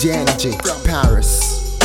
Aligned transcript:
from 0.00 0.82
Paris. 0.84 1.78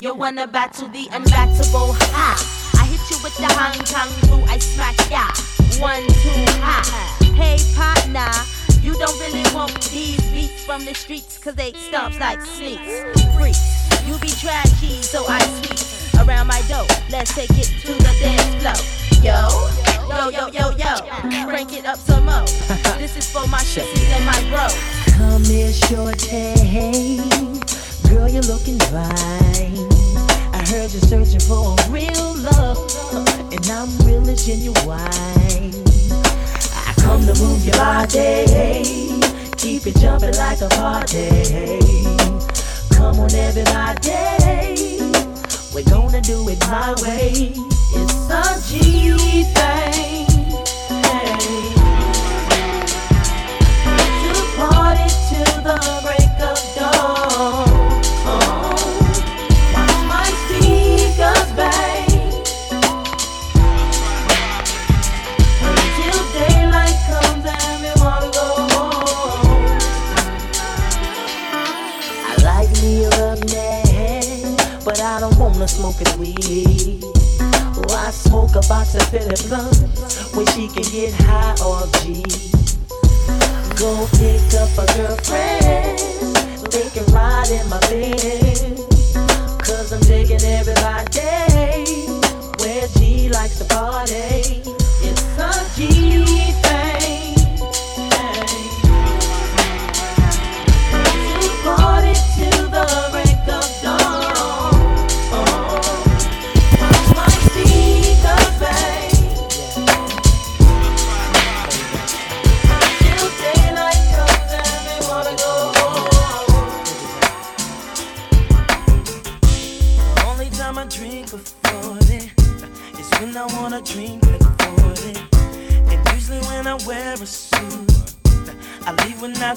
You 0.00 0.14
wanna 0.14 0.46
battle 0.46 0.88
the 0.88 1.04
unbattable, 1.12 1.94
ha? 2.10 2.32
I 2.80 2.86
hit 2.86 3.00
you 3.10 3.22
with 3.22 3.36
the 3.36 3.52
Hong 3.52 3.76
Kong 3.84 4.08
flu, 4.24 4.42
I 4.48 4.58
smack 4.58 4.96
ya. 5.10 5.28
One, 5.78 6.02
two, 6.08 6.44
ha. 6.64 6.80
Hey, 7.36 7.58
partner, 7.76 8.32
you 8.80 8.94
don't 8.94 9.18
really 9.20 9.44
want 9.54 9.78
these 9.90 10.20
beats 10.32 10.64
from 10.64 10.86
the 10.86 10.94
streets, 10.94 11.36
cause 11.38 11.54
they 11.54 11.72
stomps 11.72 12.18
like 12.18 12.40
sneaks. 12.40 13.04
Freaks, 13.36 14.08
you 14.08 14.16
be 14.18 14.30
trashy, 14.40 15.02
so 15.02 15.24
I 15.28 15.40
sweep 15.60 16.26
around 16.26 16.46
my 16.46 16.62
dough. 16.66 16.86
Let's 17.10 17.34
take 17.34 17.50
it 17.50 17.68
to 17.84 17.92
the 17.92 18.12
dance 18.22 18.56
floor. 18.56 18.80
Yo, 19.22 19.36
yo, 20.08 20.30
yo, 20.30 20.48
yo, 20.48 20.70
yo, 20.80 21.46
crank 21.46 21.74
it 21.74 21.84
up 21.84 21.98
some 21.98 22.24
more. 22.24 22.46
This 22.98 23.16
is 23.16 23.30
for 23.30 23.46
my 23.48 23.58
sissies 23.58 24.10
and 24.12 24.24
my 24.24 24.40
bros. 24.48 25.01
Come 25.16 25.44
here, 25.44 25.72
shorty. 25.72 27.18
Girl, 28.08 28.28
you're 28.28 28.42
looking 28.42 28.78
fine. 28.90 29.88
I 30.52 30.64
heard 30.68 30.90
you're 30.92 31.02
searching 31.02 31.40
for 31.40 31.74
a 31.78 31.90
real 31.90 32.34
love, 32.36 32.78
and 33.52 33.66
I'm 33.70 33.90
really 34.06 34.34
genuine. 34.34 35.72
I 36.74 36.94
come 36.98 37.24
to 37.26 37.34
move 37.40 37.64
your 37.64 37.76
body, 37.76 39.20
keep 39.56 39.86
it 39.86 39.96
jumping 39.96 40.34
like 40.36 40.60
a 40.60 40.68
party. 40.68 41.78
Come 42.94 43.20
on, 43.20 43.34
everybody, 43.34 44.98
we're 45.74 45.90
gonna 45.90 46.20
do 46.20 46.48
it 46.48 46.60
my 46.68 46.94
way. 47.02 47.52
It's 47.94 48.30
a 48.30 48.60
G 48.68 49.44
thing. 49.44 49.81
Why 77.88 78.10
smoke 78.10 78.56
a 78.56 78.60
box 78.68 78.94
of 78.94 79.10
Blunt 79.48 79.76
when 80.34 80.46
she 80.46 80.68
can 80.68 80.82
get 80.92 81.12
high 81.12 81.54
off 81.62 81.92
G? 82.02 82.61
Go 83.76 84.06
pick 84.12 84.54
up 84.54 84.70
a 84.78 84.86
girlfriend. 84.96 85.98
They 86.70 86.88
can 86.90 87.06
ride 87.12 87.50
in 87.50 87.68
my 87.68 87.80
bed. 87.80 88.76
Cause 89.60 89.92
I'm 89.92 90.00
taking 90.02 90.42
everybody 90.42 91.96
where 92.58 92.86
G 92.98 93.28
likes 93.30 93.58
to 93.58 93.64
party. 93.64 94.62
It's 95.02 95.38
a 95.38 95.50
G 95.74 96.61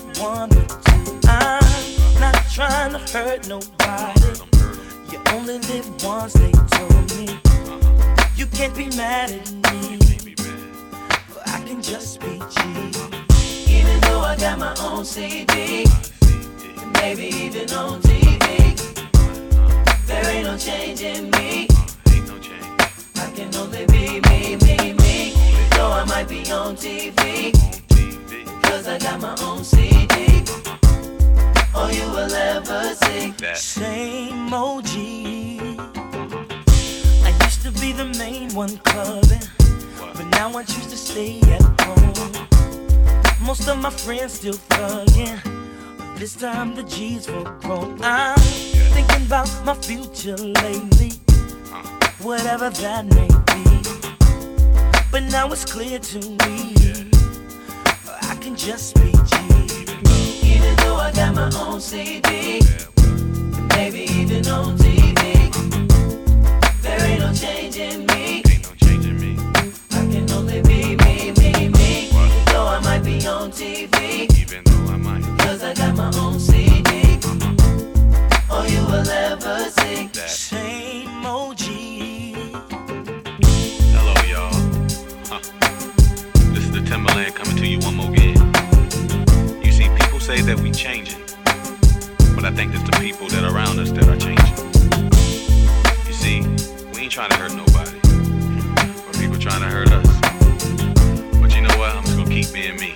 not 0.04 0.20
one. 0.20 0.50
I'm 1.28 2.20
not 2.20 2.36
trying 2.52 2.92
to 2.92 3.00
hurt 3.14 3.48
nobody. 3.48 4.22
You 5.12 5.22
only 5.32 5.60
live 5.60 6.04
once, 6.04 6.34
they 6.34 6.52
told 6.52 7.16
me. 7.16 7.40
You 8.36 8.46
can't 8.48 8.76
be 8.76 8.88
mad 8.98 9.32
at 9.32 9.52
me. 9.72 10.00
I 11.46 11.60
can 11.66 11.82
just 11.82 12.20
be 12.20 12.40
G. 12.40 13.78
Even 13.78 14.00
though 14.02 14.20
I 14.20 14.36
got 14.38 14.60
my 14.60 14.76
own 14.82 15.06
CD, 15.06 15.86
maybe 17.00 17.28
even 17.28 17.72
on 17.72 18.02
TV. 18.02 18.76
There 20.08 20.26
ain't 20.30 20.46
no 20.46 20.58
change 20.58 21.02
in 21.02 21.30
me. 21.32 21.68
I 23.16 23.32
can 23.34 23.56
only 23.56 23.86
be 23.86 24.20
me, 24.28 24.58
me, 24.58 24.94
me. 24.94 25.34
Though 25.72 25.92
I 25.92 26.04
might 26.06 26.28
be 26.28 26.52
on 26.52 26.76
TV. 26.76 27.55
Cause 28.86 29.02
I 29.04 29.18
got 29.18 29.20
my 29.20 29.36
own 29.48 29.64
CD. 29.64 30.44
All 31.74 31.86
oh, 31.86 31.90
you 31.90 32.08
will 32.12 32.32
ever 32.32 32.94
see. 32.94 33.34
Same 33.56 34.54
OG. 34.54 34.90
I 37.26 37.36
used 37.46 37.64
to 37.64 37.72
be 37.82 37.94
the 37.94 38.14
main 38.20 38.54
one 38.54 38.78
clubbing. 38.78 39.42
But 39.98 40.28
now 40.28 40.56
I 40.56 40.64
choose 40.64 40.86
to 40.86 40.98
stay 40.98 41.42
at 41.52 41.64
home. 41.82 42.48
Most 43.42 43.68
of 43.68 43.80
my 43.80 43.90
friends 43.90 44.34
still 44.34 44.54
thugging. 44.54 45.42
But 45.98 46.20
this 46.20 46.36
time 46.36 46.76
the 46.76 46.84
G's 46.84 47.28
were 47.28 47.44
grown. 47.62 48.00
I'm 48.04 48.38
thinking 48.38 49.26
about 49.26 49.50
my 49.66 49.74
future 49.74 50.38
lately. 50.38 51.14
Whatever 52.22 52.70
that 52.70 53.06
may 53.06 53.30
be. 53.50 53.64
But 55.10 55.24
now 55.32 55.52
it's 55.52 55.66
clear 55.66 55.98
to 55.98 56.20
me. 56.46 56.85
Just 58.66 58.96
be 58.96 59.12
G. 59.12 59.36
Even 60.42 60.76
though 60.78 60.96
I 60.96 61.12
got 61.14 61.36
my 61.36 61.52
own 61.60 61.80
CD. 61.80 62.62
Maybe 63.76 64.12
even 64.12 64.48
on 64.48 64.76
TV. 64.76 65.52
There 66.82 67.00
ain't 67.00 67.20
no 67.20 67.32
change 67.32 67.78
in 67.78 68.08
me. 68.08 68.42
I 69.92 70.08
can 70.12 70.32
only 70.32 70.64
be 70.64 70.96
me, 70.96 71.32
me, 71.34 71.70
me. 71.70 72.10
Though 72.48 72.66
I 72.66 72.80
might 72.84 73.04
be 73.04 73.28
on 73.28 73.52
TV. 73.52 74.28
Cause 75.38 75.62
I 75.62 75.76
got 75.76 75.96
my 75.96 76.12
own 76.18 76.40
CD. 76.40 77.20
All 78.50 78.66
you 78.66 78.84
will 78.88 79.08
ever 79.08 79.70
see. 79.78 80.10
Same 80.26 81.24
OG. 81.24 81.60
Hello, 83.94 84.16
y'all. 84.26 84.52
Huh. 85.30 85.40
This 86.52 86.64
is 86.64 86.72
the 86.72 86.80
Timbaland 86.80 87.36
coming 87.36 87.58
to 87.58 87.68
you 87.68 87.78
one 87.78 87.94
more 87.98 88.10
again. 88.10 88.25
You 90.26 90.32
see, 90.32 90.38
people 90.38 90.48
say 90.48 90.54
that 90.56 90.64
we 90.64 90.72
changing, 90.72 91.22
but 92.36 92.46
I 92.46 92.52
think 92.52 92.74
it's 92.74 92.84
the 92.84 92.98
people 93.00 93.28
that 93.28 93.44
are 93.44 93.56
around 93.56 93.78
us 93.78 93.92
that 93.92 94.08
are 94.08 94.18
changing. 94.18 94.58
You 96.08 96.14
see, 96.14 96.42
we 96.94 97.04
ain't 97.04 97.12
trying 97.12 97.30
to 97.30 97.36
hurt 97.36 97.54
nobody, 97.54 98.00
but 99.06 99.20
people 99.20 99.38
trying 99.38 99.62
to 99.62 99.68
hurt 99.68 99.92
us. 99.92 100.08
But 101.40 101.54
you 101.56 101.62
know 101.62 101.78
what? 101.78 101.96
I'm 101.96 102.04
just 102.04 102.18
gonna 102.18 102.30
keep 102.30 102.52
being 102.52 102.76
me. 102.78 102.96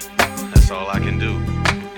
That's 0.55 0.71
all 0.71 0.89
I 0.89 0.97
can 0.97 1.19
do 1.19 1.35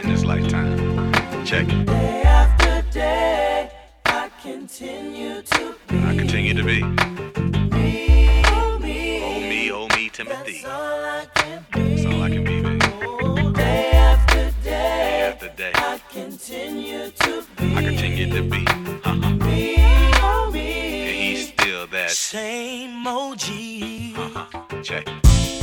in 0.01 0.13
this 0.13 0.25
lifetime. 0.25 1.13
Check 1.45 1.69
it. 1.69 1.85
Day 1.85 2.23
after 2.23 2.81
day, 2.91 3.71
I 4.07 4.29
continue 4.41 5.43
to 5.43 5.75
be. 5.87 5.97
I 5.99 6.17
continue 6.17 6.53
to 6.55 6.63
be. 6.63 6.83
me, 6.83 8.43
oh 8.47 8.79
me. 8.79 9.21
Oh 9.23 9.39
me, 9.39 9.95
me, 9.95 10.09
Timothy. 10.09 10.61
That's 10.61 10.65
all 10.65 11.05
I 11.05 11.25
can 11.33 11.65
That's 11.71 12.49
be. 12.49 12.60
Day, 15.41 15.47
after 15.47 15.57
day, 15.57 15.71
I 15.75 15.99
continue 16.11 17.09
to 17.11 17.43
be. 17.57 17.75
I 17.75 17.81
continue 17.83 18.29
to 18.33 18.41
be. 18.43 18.65
Uh-huh. 18.67 19.29
me, 19.45 19.75
oh 20.21 20.51
And 20.53 20.55
he's 20.55 21.47
still 21.49 21.87
that. 21.87 22.11
Same 22.11 23.05
OG. 23.07 23.39
Uh-huh. 24.17 24.81
Check. 24.83 25.07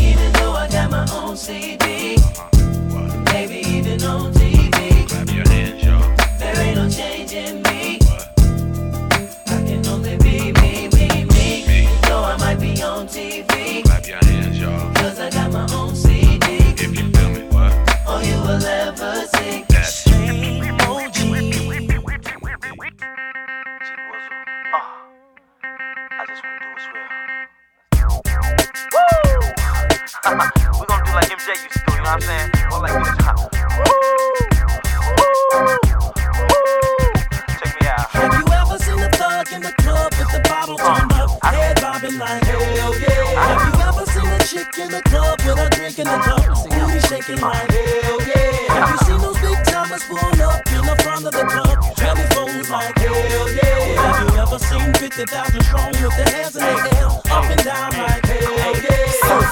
Even 0.01 0.33
though 0.33 0.53
I 0.53 0.69
got 0.71 0.91
my 0.91 1.07
own 1.13 1.37
CD, 1.37 2.17
What? 2.19 3.33
maybe 3.33 3.57
even 3.69 4.03
on 4.05 4.33
TV, 4.33 5.09
Clap 5.09 5.31
your 5.31 5.49
hands, 5.49 5.85
y'all. 5.85 6.17
there 6.39 6.57
ain't 6.61 6.77
no 6.77 6.89
change 6.91 7.33
in 7.33 7.63
me. 7.63 7.99
What? 8.03 8.33
I 9.47 9.63
can 9.67 9.87
only 9.87 10.17
be 10.19 10.53
me, 10.53 10.89
me, 10.89 11.25
me. 11.25 11.67
Me. 11.67 11.89
Though 12.03 12.25
I 12.25 12.37
might 12.39 12.61
be 12.61 12.83
on 12.83 13.07
TV, 13.07 13.85
Clap 13.85 14.07
your 14.07 14.19
hands, 14.25 14.59
y'all. 14.59 14.93
cause 14.95 15.19
I 15.21 15.31
got 15.31 15.53
my 15.53 15.67
own 15.75 15.95
CD. 15.95 16.39
If 16.83 16.97
you 16.99 17.11
feel 17.11 17.31
me, 17.31 17.43
what? 17.55 17.73
All 18.07 18.23
you 18.23 18.35
will 18.43 18.59
We're 30.09 30.87
gonna 30.87 31.05
do 31.05 31.13
like 31.13 31.29
MJ 31.29 31.53
used 31.65 31.85
to 31.85 31.93
you 31.93 31.99
know 31.99 32.05
what 32.05 32.17
I'm 32.17 32.21
saying? 32.23 32.51
Or 32.73 32.81
like 32.81 32.97
this! 32.97 33.13
Check 37.61 37.73
me 37.77 37.87
out. 37.89 38.09
Have 38.17 38.33
you 38.33 38.45
ever 38.49 38.79
seen 38.79 39.01
a 39.05 39.11
thug 39.13 39.53
in 39.53 39.61
the 39.61 39.73
club 39.85 40.15
with 40.17 40.33
the 40.33 40.41
bottle 40.49 40.79
turned 40.79 41.13
up, 41.13 41.45
head 41.45 41.81
bobbing 41.83 42.17
like 42.17 42.43
hell 42.43 42.97
yeah? 42.97 43.37
Have 43.37 43.61
you 43.69 43.75
ever 43.85 44.07
seen 44.09 44.33
a 44.33 44.39
chick 44.49 44.79
in 44.79 44.91
the 44.91 45.03
club 45.13 45.41
with 45.45 45.59
a 45.61 45.69
drink 45.77 45.99
in 45.99 46.07
the 46.07 46.17
cup, 46.25 46.41
booty 46.57 47.01
shaking 47.05 47.41
like 47.45 47.69
hell 47.69 48.21
yeah? 48.25 48.73
Have 48.73 48.89
you 48.89 48.99
seen 49.05 49.21
those 49.21 49.37
big 49.45 49.61
timers 49.69 50.05
pull 50.05 50.25
up 50.25 50.65
in 50.73 50.87
the 50.89 50.97
front 51.05 51.27
of 51.27 51.33
the 51.37 51.45
club, 51.45 51.85
belly 52.01 52.25
folds 52.33 52.71
like 52.71 52.97
hell 52.97 53.53
yeah? 53.53 54.01
Have 54.01 54.25
you 54.25 54.41
ever 54.41 54.59
seen 54.59 54.89
50,000 54.95 55.61
strong 55.65 55.93
with 56.01 56.17
their 56.17 56.33
hands 56.33 56.57
in 56.57 56.65
the 56.65 56.97
air, 56.97 57.13
up 57.29 57.45
and 57.45 57.63
down 57.63 57.93
like 57.93 58.25
hell 58.25 58.57
yeah? 58.57 58.88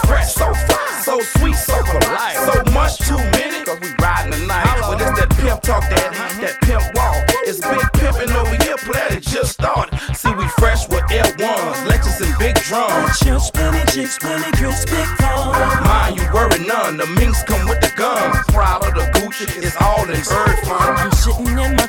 So 0.06 0.12
fresh, 0.12 0.34
so 0.34 0.54
fine, 0.54 1.02
so 1.02 1.18
sweet, 1.18 1.56
so 1.56 1.82
polite. 1.82 2.36
So 2.36 2.62
much 2.72 2.98
too 2.98 3.16
many, 3.16 3.64
cause 3.64 3.80
we 3.80 3.90
riding 3.98 4.30
the 4.30 4.46
night. 4.46 4.62
But 4.80 5.02
it's 5.02 5.18
that 5.18 5.30
pimp 5.34 5.62
talk, 5.62 5.82
that, 5.90 6.14
that 6.38 6.62
pimp 6.62 6.94
walk. 6.94 7.26
It's 7.42 7.58
big 7.58 7.82
pimpin' 7.98 8.30
over 8.30 8.54
here, 8.62 8.76
play 8.86 9.18
it 9.18 9.24
just 9.26 9.54
started. 9.54 9.98
See, 10.14 10.32
we 10.32 10.46
fresh 10.62 10.86
with 10.88 11.02
L1s, 11.10 11.90
Lexus 11.90 12.22
and 12.22 12.38
big 12.38 12.54
drums. 12.54 13.18
Chips, 13.18 13.50
plenty 13.50 13.82
chicks, 13.90 14.16
plenty 14.18 14.46
grits, 14.56 14.84
big 14.86 15.06
fun. 15.18 15.82
Mind 15.82 16.18
you 16.18 16.26
worry 16.32 16.62
none, 16.64 16.98
the 16.98 17.06
minks 17.18 17.42
come 17.42 17.66
with 17.68 17.80
the 17.80 17.90
guns. 17.96 18.36
Proud 18.54 18.86
of 18.86 18.94
the 18.94 19.10
Gucci, 19.18 19.50
it's 19.58 19.74
all 19.82 20.06
in 20.06 20.22
bird 20.22 20.56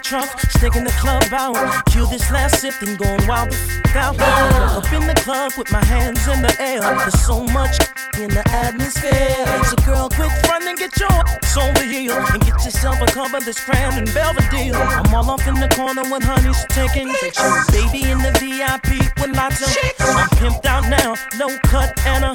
trunk, 0.08 0.40
sticking 0.56 0.86
the 0.86 0.96
club 1.02 1.26
out. 1.34 1.86
Cue 1.88 2.08
this 2.08 2.32
last 2.32 2.62
sip 2.62 2.74
and 2.82 2.98
going 2.98 3.28
wild 3.28 3.52
the 3.52 3.58
f 3.94 4.18
out. 4.18 4.78
Up 4.78 4.94
in 4.94 5.06
the 5.06 5.14
club 5.16 5.52
with 5.58 5.70
my 5.70 5.84
hands 5.84 6.26
in 6.30 6.42
the 6.42 6.56
air. 6.62 6.80
There's 6.80 7.20
so 7.26 7.44
much 7.44 7.76
in 8.18 8.30
the 8.30 8.44
atmosphere. 8.48 9.36
So 9.66 9.76
girl, 9.84 10.08
quick 10.08 10.32
quit 10.32 10.46
frontin', 10.46 10.76
get 10.76 10.98
your 10.98 11.12
ass 11.12 11.58
over 11.58 11.84
here 11.84 12.16
and 12.16 12.40
get 12.40 12.56
yourself 12.64 13.02
a 13.02 13.06
cover 13.08 13.42
this 13.42 13.60
crown 13.60 13.98
and 14.00 14.08
Belvedere. 14.14 14.76
I'm 14.76 15.14
all 15.14 15.30
off 15.30 15.46
in 15.46 15.56
the 15.56 15.68
corner 15.76 16.04
when 16.10 16.22
honey's 16.22 16.64
taking 16.70 17.12
pictures. 17.20 17.68
Baby 17.68 18.10
in 18.10 18.20
the 18.20 18.32
VIP 18.40 19.04
with 19.20 19.36
lots 19.36 19.60
of 19.60 19.76
I'm 20.00 20.30
pimped 20.40 20.66
out 20.66 20.88
now, 20.88 21.16
no 21.38 21.52
cut 21.68 21.92
and 22.06 22.24
a 22.24 22.34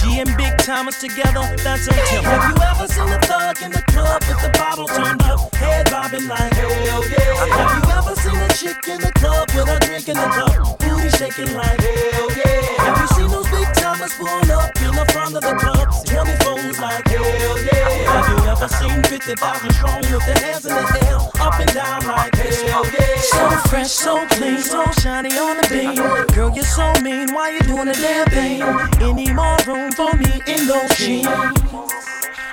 G 0.00 0.20
and 0.20 0.34
big 0.38 0.56
timers 0.58 0.98
together. 0.98 1.44
That's 1.60 1.86
a 1.86 1.92
tip. 1.92 2.24
Have 2.24 2.48
you 2.48 2.56
ever 2.64 2.88
seen 2.88 3.12
a 3.12 3.20
thug 3.28 3.60
in 3.60 3.72
the 3.72 3.84
club 3.92 4.22
with 4.24 4.40
the 4.40 4.50
bottle 4.56 4.88
turned 4.88 5.22
up, 5.22 5.54
head 5.54 5.90
bobbing 5.90 6.28
like 6.28 6.54
yeah? 7.02 7.34
Have 7.56 7.72
you 7.74 7.92
ever 7.92 8.14
seen 8.16 8.36
a 8.36 8.48
chick 8.54 8.88
in 8.88 9.00
the 9.00 9.12
club 9.18 9.48
with 9.54 9.68
a 9.68 9.78
drink 9.86 10.08
in 10.08 10.16
the 10.16 10.28
cup, 10.36 10.78
booty 10.78 11.10
shaking 11.18 11.54
like 11.54 11.80
hell 11.80 12.30
yeah? 12.36 12.84
Have 12.84 12.98
you 13.00 13.08
seen 13.16 13.28
those 13.28 13.48
big 13.50 13.68
timers 13.74 14.14
pull 14.14 14.28
up 14.52 14.70
in 14.78 14.94
the 14.94 15.06
front 15.12 15.34
of 15.34 15.42
the 15.42 15.54
club, 15.54 15.88
24s 16.06 16.78
like 16.80 17.06
hell 17.08 17.24
yeah? 17.24 17.88
Have 18.14 18.28
you 18.30 18.38
ever 18.50 18.68
seen 18.68 19.02
50,000 19.02 19.72
strong 19.72 20.00
with 20.00 20.24
their 20.26 20.38
hands 20.38 20.66
in 20.66 20.74
the 20.74 21.06
air, 21.08 21.18
up 21.40 21.58
and 21.58 21.72
down 21.72 22.06
like 22.06 22.34
hell 22.36 22.84
yeah? 22.86 23.16
So 23.18 23.50
fresh, 23.68 23.90
so 23.90 24.26
clean, 24.28 24.58
so 24.60 24.84
shiny 25.02 25.36
on 25.38 25.56
the 25.56 25.66
beam. 25.68 25.96
Girl, 26.34 26.52
you're 26.54 26.64
so 26.64 26.92
mean, 27.02 27.32
why 27.34 27.50
you 27.50 27.60
doing 27.60 27.86
the 27.86 27.94
damn 27.94 28.26
thing? 28.30 28.62
Any 29.02 29.32
more 29.32 29.56
room 29.66 29.90
for 29.92 30.14
me 30.14 30.42
in 30.46 30.66
those 30.66 30.96
jeans? 30.96 31.26
Uh-huh, 31.26 31.86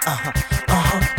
uh-huh. 0.08 0.61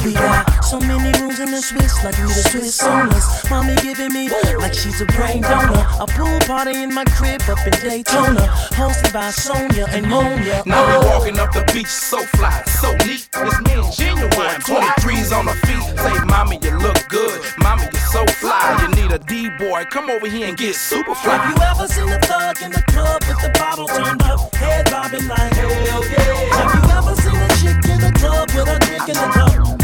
We 0.04 0.14
got 0.14 0.64
so 0.64 0.80
many 0.80 1.16
rooms 1.20 1.38
in 1.38 1.52
the 1.52 1.62
Swiss, 1.62 2.02
like 2.02 2.16
we 2.18 2.24
the 2.24 2.42
Swiss 2.50 2.82
owners. 2.82 3.24
Mommy 3.48 3.76
giving 3.76 4.12
me 4.12 4.28
like 4.58 4.74
she's 4.74 5.00
a 5.00 5.06
brain 5.06 5.42
donor. 5.42 5.86
A 6.00 6.06
pool 6.06 6.40
party 6.40 6.82
in 6.82 6.92
my 6.92 7.04
crib 7.04 7.40
up 7.48 7.64
in 7.64 7.72
Daytona, 7.88 8.48
hosted 8.74 9.12
by 9.12 9.30
Sonia 9.30 9.86
and 9.90 10.08
Monia. 10.08 10.64
Now 10.66 10.82
we 10.88 11.06
walking 11.06 11.38
up 11.38 11.52
the 11.52 11.62
beach, 11.72 11.86
so 11.86 12.18
fly, 12.34 12.62
so 12.66 12.90
neat. 13.06 13.28
It's 13.32 13.60
me 13.62 13.72
and 13.78 13.92
Ginuwine, 13.94 14.58
23s 14.66 15.30
on 15.36 15.46
the 15.46 15.54
feet. 15.66 15.84
Say, 15.98 16.24
mommy, 16.24 16.58
you 16.62 16.76
look 16.78 16.98
good. 17.08 17.40
Mommy, 17.58 17.84
you're 17.92 18.02
so 18.10 18.26
fly. 18.42 18.78
You 18.82 19.02
need 19.02 19.12
a 19.12 19.18
D-boy, 19.18 19.84
come 19.90 20.10
over 20.10 20.26
here 20.26 20.48
and 20.48 20.56
get 20.56 20.74
super 20.74 21.14
fly. 21.14 21.36
Have 21.36 21.56
you 21.56 21.62
ever 21.62 21.86
seen 21.86 22.08
a 22.08 22.18
thug 22.26 22.60
in 22.60 22.72
the 22.72 22.82
club 22.88 23.22
with 23.28 23.40
the 23.40 23.50
bottle 23.56 23.86
turned 23.86 24.22
up, 24.22 24.52
head 24.56 24.90
bobbing 24.90 25.28
like 25.28 25.52
hell 25.54 26.04
yeah? 26.10 26.42
Have 26.58 26.74
you 26.74 26.90
ever 26.90 27.14
seen 27.22 27.36
a 27.36 27.48
chick 27.62 27.90
in 27.90 28.00
the 28.00 28.12
club 28.18 28.50
with 28.50 28.68
a 28.68 28.78
drink 28.80 29.08
in 29.08 29.14
the 29.14 29.28
cup, 29.30 29.81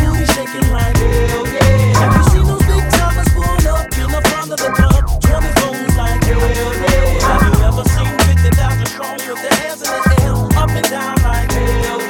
hell 0.52 1.46
yeah? 1.46 1.98
Have 1.98 2.16
you 2.16 2.24
seen 2.30 2.44
those 2.46 2.64
big 2.66 2.84
up 3.68 3.86
in 3.98 4.10
the 4.10 4.22
front 4.28 4.50
of 4.52 4.58
the 4.58 4.70
club, 4.72 5.04
24s 5.20 5.96
like 5.96 6.24
hell? 6.24 6.40
Have 7.28 7.42
you 7.44 7.64
ever 7.68 7.84
seen 7.84 8.18
50,000 8.18 8.86
strong 8.86 9.16
with 9.28 9.42
their 9.42 9.54
hands 9.60 9.82
in 9.82 10.56
up 10.56 10.70
and 10.70 10.88
down 10.88 11.16
like 11.22 11.52
hell 11.52 12.07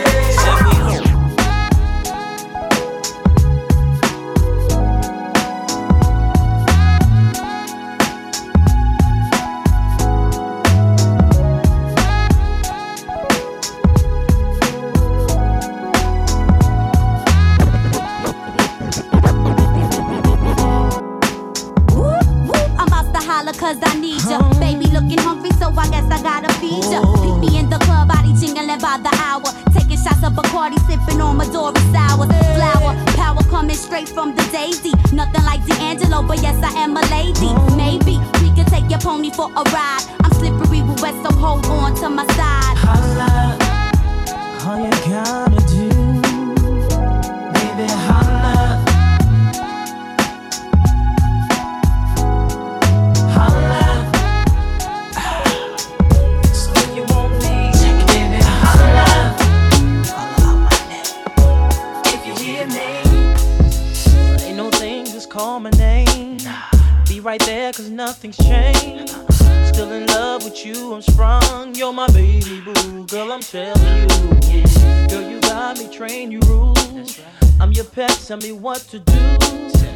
tell 78.28 78.36
me 78.36 78.52
what 78.52 78.76
to 78.76 78.98
do. 78.98 79.38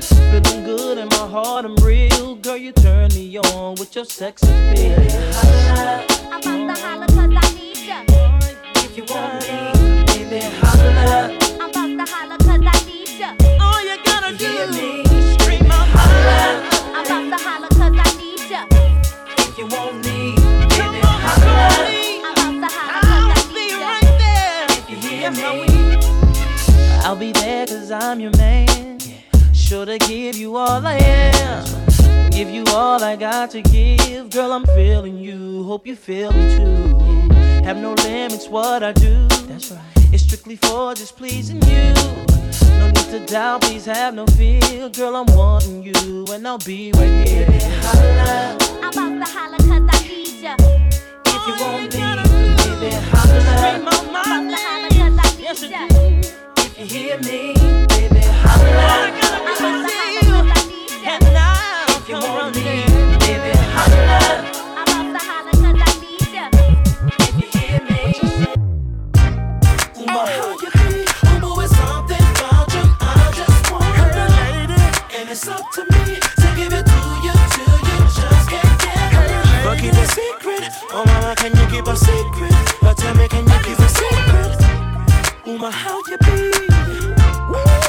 Feeling 0.00 0.64
good 0.64 0.96
in 0.96 1.06
my 1.08 1.28
heart, 1.28 1.66
I'm 1.66 1.76
real. 1.76 2.34
Girl, 2.36 2.56
you 2.56 2.72
turn 2.72 3.10
me 3.10 3.36
on 3.36 3.74
with 3.74 3.94
your 3.94 4.06
sex 4.06 4.42
appeal. 4.42 4.71
You. 35.92 35.96
Feel 35.96 36.32
me 36.32 36.56
too. 36.56 37.34
Have 37.64 37.76
no 37.76 37.92
limits, 37.94 38.48
what 38.48 38.82
I 38.82 38.92
do. 38.92 39.26
That's 39.46 39.70
right. 39.70 39.80
It's 40.12 40.22
strictly 40.22 40.56
for 40.56 40.94
just 40.94 41.16
pleasing 41.16 41.60
you. 41.62 41.92
No 42.78 42.86
need 42.88 43.10
to 43.10 43.24
doubt, 43.26 43.62
please 43.62 43.84
have 43.86 44.14
no 44.14 44.26
fear. 44.26 44.88
Girl, 44.90 45.16
I'm 45.16 45.26
wanting 45.36 45.82
you, 45.82 46.26
and 46.30 46.46
I'll 46.46 46.58
be 46.58 46.92
right 46.94 47.28
here. 47.28 47.46
Holla. 47.82 48.56
I'm 48.82 48.90
about 48.92 49.26
to 49.26 49.32
holler 49.32 49.58
cause 49.58 49.88
I 49.92 50.08
need 50.08 50.42
ya. 50.42 50.56
If 51.26 51.46
you 51.46 51.54
want 51.64 51.82
me, 51.82 52.00
baby, 52.56 52.90
holla. 53.12 53.40
Scream 53.40 53.88
out 53.88 54.12
my 54.12 54.22
I'm 54.24 54.32
about 54.32 54.40
to 54.40 54.46
name. 54.48 54.56
holler 54.66 54.88
cause 54.88 55.16
I 55.18 55.36
need 55.36 55.48
I 55.48 55.68
ya. 55.68 55.88
do. 55.88 56.28
If 56.62 56.78
you 56.78 56.86
hear 56.86 57.18
me, 57.18 57.40
baby, 57.88 58.20
holla. 58.44 58.72
I'm 58.72 59.42
about 59.42 59.58
to 59.58 59.62
holler 59.62 60.24
cause 60.30 60.50
I 60.50 60.68
need 60.68 61.04
ya. 61.04 61.10
And 61.12 61.24
now, 61.32 61.84
if 61.88 62.08
you 62.08 62.14
want 62.16 62.54
me, 62.56 62.91
it's 75.32 75.48
up 75.48 75.70
to 75.70 75.80
me 75.80 76.20
to 76.20 76.48
give 76.56 76.74
it 76.74 76.84
to 76.84 77.00
you 77.24 77.32
till 77.56 77.76
you 77.88 77.98
just 78.04 78.50
can't 78.50 78.80
get 78.82 79.12
enough. 79.14 79.64
But 79.64 79.78
keep 79.78 79.94
it 79.94 80.10
secret. 80.10 80.68
Oh, 80.92 81.04
mama, 81.06 81.34
can 81.34 81.56
you 81.56 81.66
keep 81.72 81.86
a 81.86 81.96
secret? 81.96 82.52
But 82.82 82.98
tell 82.98 83.14
me, 83.14 83.26
can 83.28 83.48
you 83.48 83.58
keep 83.64 83.78
a 83.78 83.88
secret? 83.88 84.60
Uma, 85.46 85.70
how 85.70 86.02
you 86.10 86.18
be? 86.18 86.52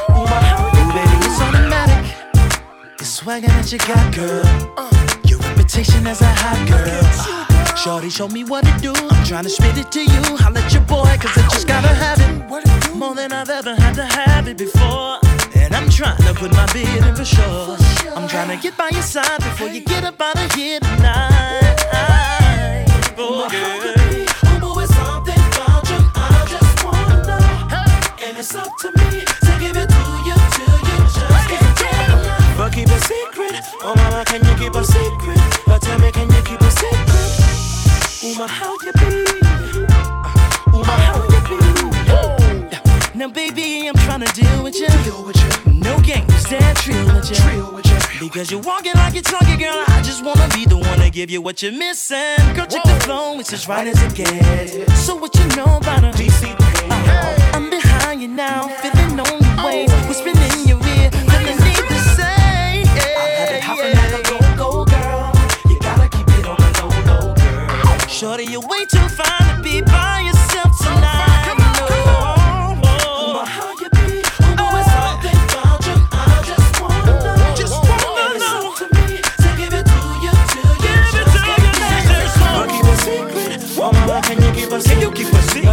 Uma, 0.07 0.37
how 0.47 0.71
you 0.71 0.83
be? 0.87 0.95
Baby, 0.95 1.17
it's 1.27 1.41
automatic. 1.41 2.97
The 2.97 3.05
swagger 3.05 3.47
that 3.47 3.69
you 3.73 3.79
got, 3.79 4.15
girl. 4.15 4.73
Uh. 4.77 4.89
Your 5.25 5.39
reputation 5.39 6.07
as 6.07 6.21
a 6.21 6.31
hot 6.31 6.63
girl. 6.71 7.75
Shorty, 7.75 8.09
show 8.09 8.29
me 8.29 8.45
what 8.45 8.63
to 8.63 8.73
do. 8.79 8.93
I'm 8.95 9.25
trying 9.25 9.43
to 9.43 9.49
spit 9.49 9.77
it 9.77 9.91
to 9.91 10.01
you. 10.01 10.21
I'll 10.39 10.51
let 10.53 10.71
your 10.71 10.83
boy, 10.83 11.11
cause 11.19 11.37
I 11.37 11.45
just 11.51 11.67
gotta 11.67 11.89
have 11.89 12.21
it. 12.21 12.95
More 12.95 13.15
than 13.15 13.33
I've 13.33 13.49
ever 13.49 13.75
had 13.75 13.95
to 13.95 14.05
have 14.05 14.47
it 14.47 14.57
before. 14.57 15.19
I'm 15.83 15.89
trying 15.89 16.15
to 16.15 16.33
put 16.33 16.49
my 16.53 16.65
bid 16.71 16.87
in 16.87 17.13
for 17.13 17.25
sure. 17.25 17.75
I'm 18.15 18.25
trying 18.29 18.47
to 18.55 18.63
get 18.63 18.77
by 18.77 18.87
your 18.93 19.01
side 19.01 19.37
before 19.39 19.67
you 19.67 19.81
get 19.81 20.05
up 20.05 20.21
out 20.21 20.39
of 20.39 20.49
here 20.53 20.79
tonight. 20.79 21.75
Oh, 23.17 23.49
something 24.87 25.35
about 25.35 25.89
you. 25.89 25.99
I 26.15 26.45
just 26.47 26.85
wanna 26.85 27.27
know. 27.27 28.25
And 28.25 28.37
it's 28.37 28.55
up 28.55 28.71
to 28.79 28.87
me 28.95 29.25
to 29.25 29.51
give 29.59 29.75
it 29.75 29.89
to 29.89 30.03
you 30.23 30.37
till 30.55 30.79
you 30.87 30.97
just 31.03 31.47
can't 31.51 31.77
get 31.77 31.93
enough. 32.07 32.57
But 32.57 32.71
keep 32.71 32.87
it 32.87 33.03
secret. 33.03 33.59
Oh, 33.83 33.93
mama, 33.93 34.23
can 34.23 34.39
you 34.45 34.55
keep 34.55 34.75
a 34.75 34.85
secret? 34.85 35.41
But 35.67 35.81
tell 35.81 35.99
me, 35.99 36.13
can 36.13 36.31
you 36.31 36.41
keep 36.43 36.61
a 36.61 36.71
secret? 36.71 38.23
Uma, 38.23 38.47
how 38.47 38.71
you 38.85 38.93
be? 39.03 39.25
Uma, 40.71 40.95
how 41.07 41.19
you 41.27 41.41
be? 41.49 41.59
Now, 43.19 43.27
baby, 43.27 43.87
I'm 43.89 43.95
trying 43.95 44.21
to 44.21 44.31
deal 44.33 44.63
with 44.63 44.79
you. 44.79 44.87
No 45.83 45.99
games, 45.99 46.33
stand 46.35 46.77
trill 46.77 47.05
with 47.13 47.29
you. 47.29 47.83
Because 48.19 48.49
you're 48.49 48.61
walking 48.61 48.93
like 48.95 49.13
you're 49.13 49.23
talking, 49.23 49.59
girl. 49.59 49.83
I 49.87 50.01
just 50.01 50.23
wanna 50.23 50.47
be 50.55 50.65
the 50.65 50.77
one 50.77 50.99
to 50.99 51.09
give 51.09 51.29
you 51.29 51.41
what 51.41 51.61
you're 51.61 51.71
missing. 51.73 52.37
Girl, 52.55 52.65
check 52.65 52.83
the 52.83 52.99
flow, 53.03 53.39
it's 53.39 53.51
as 53.51 53.67
right 53.67 53.87
as 53.87 54.01
it 54.01 54.15
gets. 54.15 54.93
So, 55.05 55.15
what 55.15 55.35
you 55.35 55.45
know 55.57 55.77
about 55.77 56.03
a 56.05 56.11
DC? 56.11 56.55
Uh, 56.89 57.51
I'm 57.53 57.69
behind 57.69 58.21
you 58.21 58.29
now, 58.29 58.67
feeling 58.81 59.19
on 59.19 59.27
your 59.43 59.65
way. 59.65 59.85
Whispering 60.07 60.37
in 60.37 60.67
your 60.67 60.79
ear, 60.95 61.11
feeling 61.11 61.59
need 61.67 61.83
to 61.93 61.99
say. 62.15 62.83
Yeah, 62.95 63.59
yeah. 63.59 64.55
Go, 64.55 64.85
girl. 64.85 65.31
You 65.69 65.79
gotta 65.79 66.07
keep 66.07 66.27
it 66.29 66.45
on 66.47 66.57
the 66.57 66.71
low, 66.79 67.27
low, 67.27 67.35
girl. 67.35 68.07
Shorty, 68.07 68.45
you're 68.45 68.67
way 68.67 68.85
too 68.85 69.07
fine 69.09 69.57
to 69.57 69.61
be 69.61 69.81
by 69.81 70.21
yourself 70.21 70.71
tonight. 70.79 71.32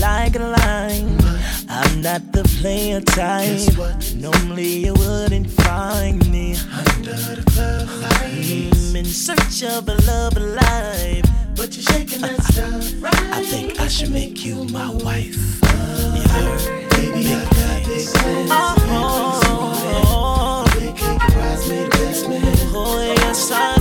Like 0.00 0.34
a 0.36 0.38
line. 0.40 1.18
I'm 1.68 2.00
not 2.00 2.32
the 2.32 2.42
player 2.58 3.00
type. 3.00 3.60
Normally, 4.16 4.86
you 4.86 4.94
wouldn't 4.94 5.50
find 5.50 6.18
me 6.30 6.56
under 6.72 7.12
the 7.12 7.42
club 7.52 7.88
lights. 8.02 8.94
in 8.94 9.04
search 9.04 9.62
of 9.62 9.88
a 9.88 9.94
love 10.06 10.36
alive. 10.36 11.24
But 11.54 11.76
you're 11.76 11.84
shaking 11.84 12.22
that 12.22 12.42
stuff 12.44 13.02
right. 13.02 13.14
I 13.38 13.44
think 13.44 13.78
I 13.80 13.88
should 13.88 14.10
make 14.10 14.44
you 14.44 14.64
my 14.64 14.90
wife. 14.90 15.36
You 16.14 16.22
heard? 16.34 16.90
Baby, 16.90 17.34
I 17.34 17.44
got 17.44 17.84
big 17.86 18.06
plans. 18.06 18.50
Oh, 18.50 18.74
oh, 18.88 19.40
oh, 20.04 20.64
oh, 22.74 23.14
yes, 23.18 23.50
I 23.52 23.79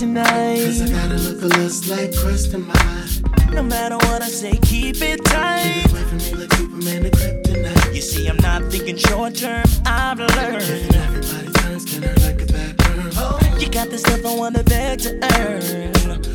tonight. 0.00 0.64
Cause 0.64 0.80
I 0.80 0.88
gotta 0.88 1.16
look 1.16 1.42
a 1.42 1.46
little 1.58 1.94
like 1.94 2.16
crust 2.16 2.54
in 2.54 2.66
my 2.66 2.72
eye. 2.74 3.52
No 3.52 3.62
matter 3.62 3.96
what 3.96 4.22
I 4.22 4.28
say, 4.28 4.56
keep 4.62 5.02
it 5.02 5.22
tight. 5.26 5.62
Keep 5.62 5.84
it 5.84 5.90
Away 5.92 6.02
from 6.04 6.18
me 6.18 6.34
like 6.36 6.52
Superman 6.54 7.02
to 7.02 7.10
kryptonite. 7.10 7.94
You 7.94 8.00
see, 8.00 8.26
I'm 8.26 8.38
not 8.38 8.72
thinking 8.72 8.96
short 8.96 9.34
term. 9.34 9.62
I've 9.84 10.18
learned. 10.18 10.62
Everybody 10.94 11.52
turns 11.52 11.84
can 11.84 12.02
hurt 12.02 12.18
like 12.22 12.40
a 12.40 12.46
bad 12.46 12.76
burn. 12.78 13.10
Oh, 13.16 13.58
You 13.60 13.68
got 13.68 13.90
the 13.90 13.98
stuff 13.98 14.24
I 14.24 14.34
wanna 14.34 14.64
beg 14.64 15.00
to 15.00 15.10
earn. 15.38 16.29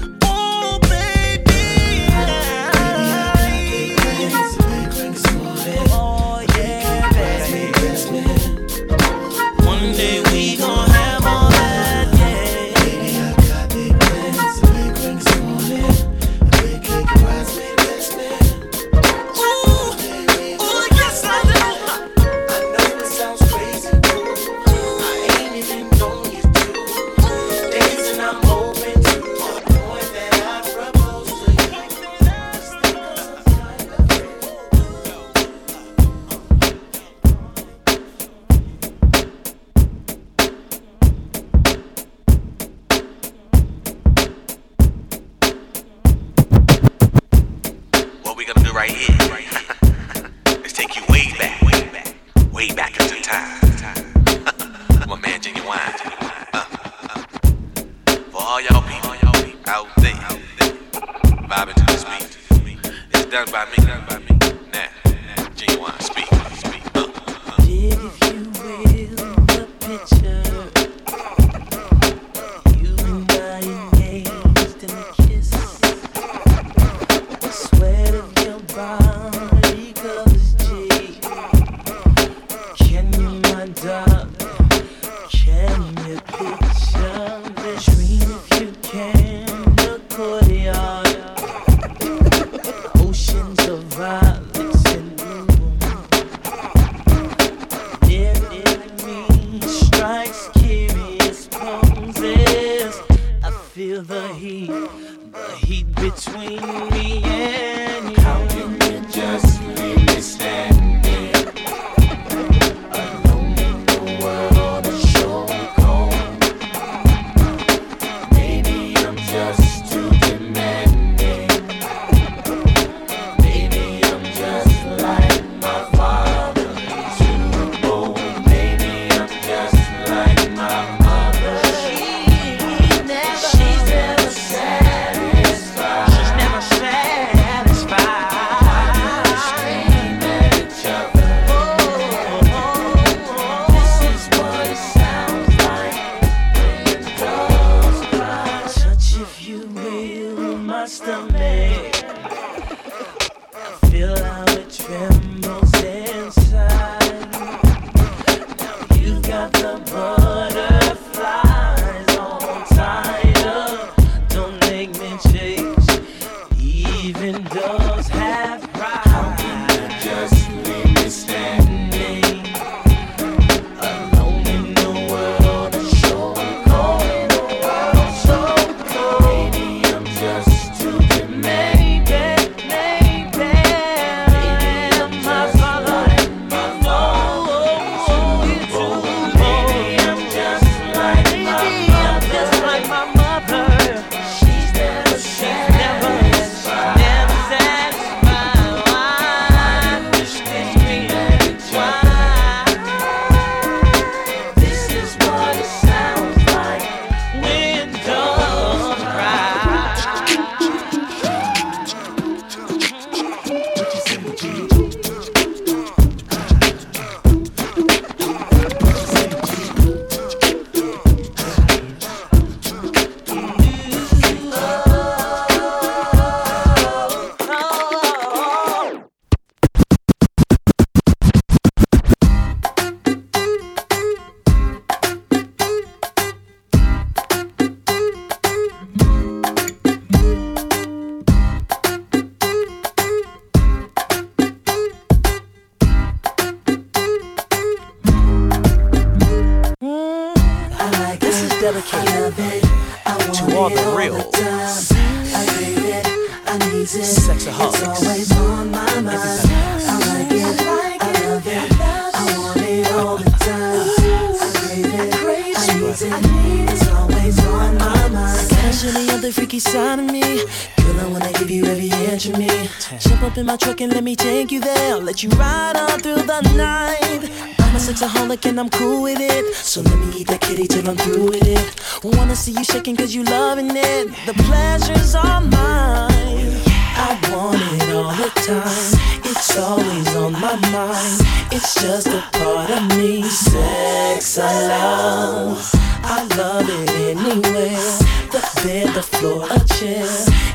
I'm 278.18 278.32
and 278.32 278.60
I'm 278.60 278.70
cool 278.70 279.04
with 279.04 279.20
it. 279.20 279.56
So 279.56 279.82
let 279.82 279.98
me 280.00 280.20
eat 280.20 280.28
that 280.28 280.42
kitty 280.42 280.68
till 280.68 280.90
I'm 280.90 280.98
through 280.98 281.26
with 281.26 281.48
it. 281.48 281.66
Wanna 282.04 282.36
see 282.36 282.52
you 282.52 282.64
shaking 282.64 282.96
cause 282.96 283.14
you 283.14 283.24
loving 283.24 283.72
it. 283.72 284.08
The 284.26 284.34
pleasure's 284.44 285.16
all 285.16 285.42
mine. 285.42 286.62
I 286.98 287.12
want 287.32 287.62
it 287.62 287.96
all 287.96 288.14
the 288.14 288.30
time. 288.46 289.22
It's 289.24 289.58
always 289.58 290.16
on 290.16 290.34
my 290.34 290.56
mind. 290.72 291.22
It's 291.52 291.74
just 291.76 292.08
a 292.08 292.22
part 292.34 292.70
of 292.70 292.98
me. 292.98 293.24
Sex 293.24 294.38
I 294.38 294.68
love. 294.68 295.72
I 296.04 296.24
love 296.38 296.68
it 296.70 296.90
anywhere. 297.12 297.98
The 298.32 298.42
bed, 298.64 298.94
the 298.96 299.04
floor, 299.04 299.48
a 299.50 299.60
chair. 299.76 300.08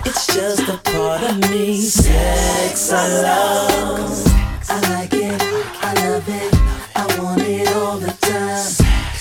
It's 0.07 0.27
just 0.27 0.69
a 0.69 0.79
part 0.93 1.23
of 1.23 1.51
me. 1.51 1.81
Sex 1.81 2.93
I 2.93 3.09
love. 3.23 4.27
I 4.69 4.81
like 4.93 5.15
it. 5.15 5.43
I 5.83 5.95
love 5.95 6.29
it. 6.29 6.50
I 6.95 7.07
want 7.19 7.43
it 7.43 7.69
all 7.77 7.99
the 7.99 8.13
time. 8.21 8.67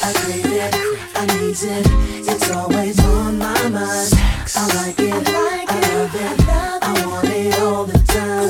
I 0.01 0.13
crave 0.13 0.45
it. 0.45 0.73
I 1.15 1.25
need 1.37 1.57
it. 1.61 2.29
It's 2.29 2.51
always 2.51 2.99
on 3.05 3.37
my 3.37 3.69
mind. 3.69 4.13
I 4.55 4.63
like 4.77 4.99
it. 4.99 5.13
I 5.13 5.79
love 5.93 6.15
it. 6.15 6.49
I 6.81 7.05
want 7.05 7.29
it 7.29 7.59
all 7.59 7.85
the 7.85 7.99
time. 7.99 8.49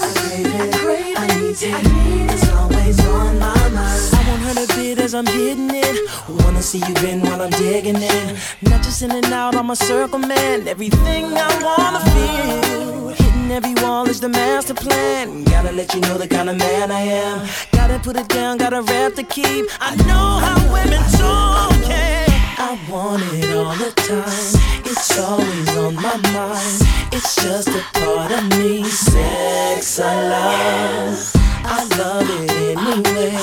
I 0.00 0.12
crave 0.18 0.46
it. 0.46 1.18
I 1.18 1.26
need 1.40 1.62
it. 1.62 2.32
It's 2.32 2.48
always 2.50 2.98
on 3.06 3.38
my 3.38 3.68
mind. 3.70 4.14
I 4.14 4.44
want 4.44 4.68
to 4.68 4.76
bid 4.76 4.98
as 4.98 5.14
I'm 5.14 5.26
hitting 5.26 5.70
it. 5.72 6.10
Wanna 6.28 6.62
see 6.62 6.78
you 6.78 6.94
bend 6.94 7.22
while 7.24 7.42
I'm 7.42 7.50
digging 7.50 7.96
in. 7.96 8.36
Not 8.62 8.82
just 8.82 9.02
in 9.02 9.10
and 9.10 9.32
out, 9.32 9.54
I'm 9.56 9.70
a 9.70 9.76
circle 9.76 10.18
man. 10.18 10.68
Everything 10.68 11.26
I 11.36 11.48
wanna 11.64 12.00
feel 12.10 13.21
every 13.52 13.74
wall 13.82 14.08
is 14.08 14.20
the 14.20 14.28
master 14.28 14.72
plan. 14.72 15.44
Gotta 15.44 15.72
let 15.72 15.94
you 15.94 16.00
know 16.00 16.16
the 16.16 16.26
kind 16.26 16.48
of 16.48 16.56
man 16.56 16.90
I 16.90 17.00
am. 17.00 17.46
Gotta 17.72 17.98
put 17.98 18.16
it 18.16 18.28
down, 18.28 18.56
gotta 18.56 18.80
rap 18.82 19.14
to 19.14 19.22
keep. 19.22 19.66
I 19.78 19.94
know 20.08 20.28
how 20.44 20.56
women 20.72 21.02
talk. 21.20 21.72
Yeah. 21.86 22.26
I 22.58 22.78
want 22.90 23.22
it 23.34 23.54
all 23.54 23.76
the 23.76 23.92
time. 24.08 24.82
It's 24.90 25.18
always 25.18 25.76
on 25.76 25.94
my 25.96 26.16
mind. 26.32 26.80
It's 27.12 27.34
just 27.36 27.68
a 27.68 27.82
part 28.00 28.32
of 28.32 28.44
me. 28.58 28.84
Sex 28.84 30.00
I 30.00 30.14
love. 30.34 31.32
I 31.64 31.78
love 31.98 32.28
it 32.30 32.50
anyway. 32.50 33.36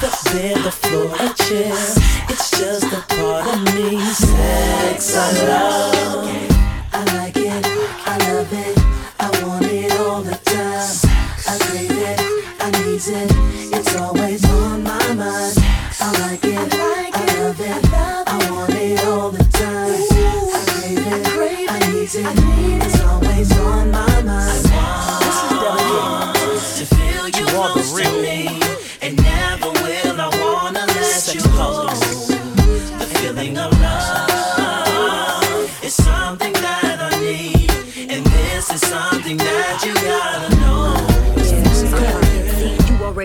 The 0.00 0.10
bed, 0.24 0.56
the 0.64 0.72
floor, 0.72 1.08
the 1.20 1.28
chair. 1.44 1.76
It's 2.32 2.50
just 2.58 2.92
a 2.92 3.02
part 3.14 3.46
of 3.46 3.60
me. 3.74 4.00
Sex 4.00 5.16
I 5.16 5.28
love. 5.46 6.28
I 6.92 7.04
like 7.16 7.36
it. 7.36 7.66
I 8.06 8.16
love 8.32 8.52
it. 8.52 8.79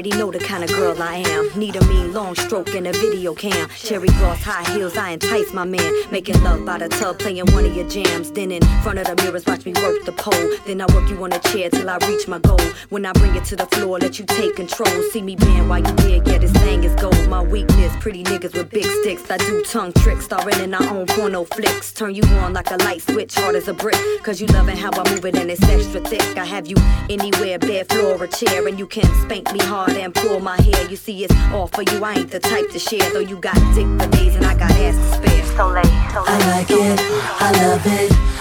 already 0.05 0.19
know 0.19 0.31
the 0.31 0.39
kind 0.39 0.63
of 0.63 0.69
girl 0.69 1.01
I 1.01 1.17
am. 1.17 1.49
Need 1.57 1.75
a 1.75 1.85
mean 1.87 2.13
long 2.13 2.35
stroke 2.35 2.75
and 2.75 2.87
a 2.87 2.91
video 2.91 3.33
cam. 3.33 3.69
Cherry 3.69 4.07
gloss, 4.07 4.43
high 4.43 4.63
heels, 4.73 4.97
I 4.97 5.11
entice 5.11 5.53
my 5.53 5.65
man. 5.65 5.91
Making 6.11 6.43
love 6.43 6.65
by 6.65 6.77
the 6.77 6.89
tub, 6.89 7.17
playing 7.19 7.45
one 7.53 7.65
of 7.65 7.75
your 7.75 7.87
jams. 7.87 8.31
Then 8.31 8.51
in 8.51 8.61
front 8.83 8.99
of 8.99 9.07
the 9.07 9.15
mirrors, 9.23 9.45
watch 9.45 9.65
me 9.65 9.73
work 9.73 10.05
the 10.05 10.11
pole. 10.11 10.49
Then 10.65 10.81
I 10.81 10.85
work 10.93 11.09
you 11.09 11.23
on 11.23 11.33
a 11.33 11.39
chair 11.39 11.69
till 11.69 11.89
I 11.89 11.97
reach 12.07 12.27
my 12.27 12.39
goal. 12.39 12.61
When 12.89 13.05
I 13.05 13.13
bring 13.13 13.35
it 13.35 13.45
to 13.45 13.55
the 13.55 13.65
floor, 13.67 13.97
let 13.99 14.19
you 14.19 14.25
take 14.25 14.55
control. 14.55 15.01
See 15.11 15.21
me 15.21 15.35
bend 15.35 15.69
while 15.69 15.79
you 15.79 15.95
dig, 15.95 16.27
yeah, 16.27 16.37
this 16.37 16.51
thing 16.51 16.83
is 16.83 16.93
gold. 16.95 17.27
My 17.27 17.41
weakness, 17.41 17.93
pretty 17.99 18.23
niggas 18.23 18.53
with 18.53 18.69
big 18.69 18.85
sticks. 18.85 19.29
I 19.31 19.37
do 19.37 19.63
tongue 19.63 19.93
tricks, 19.93 20.25
starring 20.25 20.59
in 20.59 20.73
our 20.73 20.87
own 20.95 21.07
porno 21.07 21.45
flicks. 21.45 21.91
Turn 21.93 22.13
you 22.13 22.23
on 22.43 22.53
like 22.53 22.69
a 22.69 22.77
light 22.77 23.01
switch, 23.01 23.33
hard 23.35 23.55
as 23.55 23.67
a 23.67 23.73
brick. 23.73 23.97
Cause 24.23 24.39
you 24.39 24.47
loving 24.47 24.77
how 24.77 24.91
I 24.91 25.09
move 25.11 25.25
it 25.25 25.35
and 25.35 25.49
it's 25.49 25.63
extra 25.63 26.01
thick. 26.01 26.37
I 26.37 26.45
have 26.45 26.67
you 26.67 26.75
anywhere, 27.09 27.57
bed, 27.57 27.89
floor, 27.89 28.21
or 28.21 28.27
chair, 28.27 28.67
and 28.67 28.77
you 28.77 28.87
can 28.87 29.05
spank 29.23 29.51
me 29.51 29.59
hard 29.59 29.94
then 29.95 30.11
pull 30.11 30.39
my 30.39 30.61
hair. 30.61 30.89
You 30.89 30.95
see, 30.95 31.23
it's 31.23 31.35
all 31.53 31.67
for 31.67 31.81
you. 31.81 32.03
I 32.03 32.15
ain't 32.15 32.31
the 32.31 32.39
type 32.39 32.69
to 32.71 32.79
share, 32.79 33.09
though 33.13 33.19
you 33.19 33.37
got 33.37 33.55
dick 33.73 33.87
for 33.99 34.07
days 34.17 34.35
and 34.35 34.45
I 34.45 34.53
got 34.53 34.71
ass 34.71 34.95
to 34.95 35.17
spare. 35.17 35.45
So 35.55 35.67
late, 35.69 35.85
so 36.13 36.21
late. 36.21 36.29
I 36.29 36.51
like 36.51 36.69
it, 36.69 36.99
I 37.39 37.51
love 37.63 37.81
it. 37.85 38.34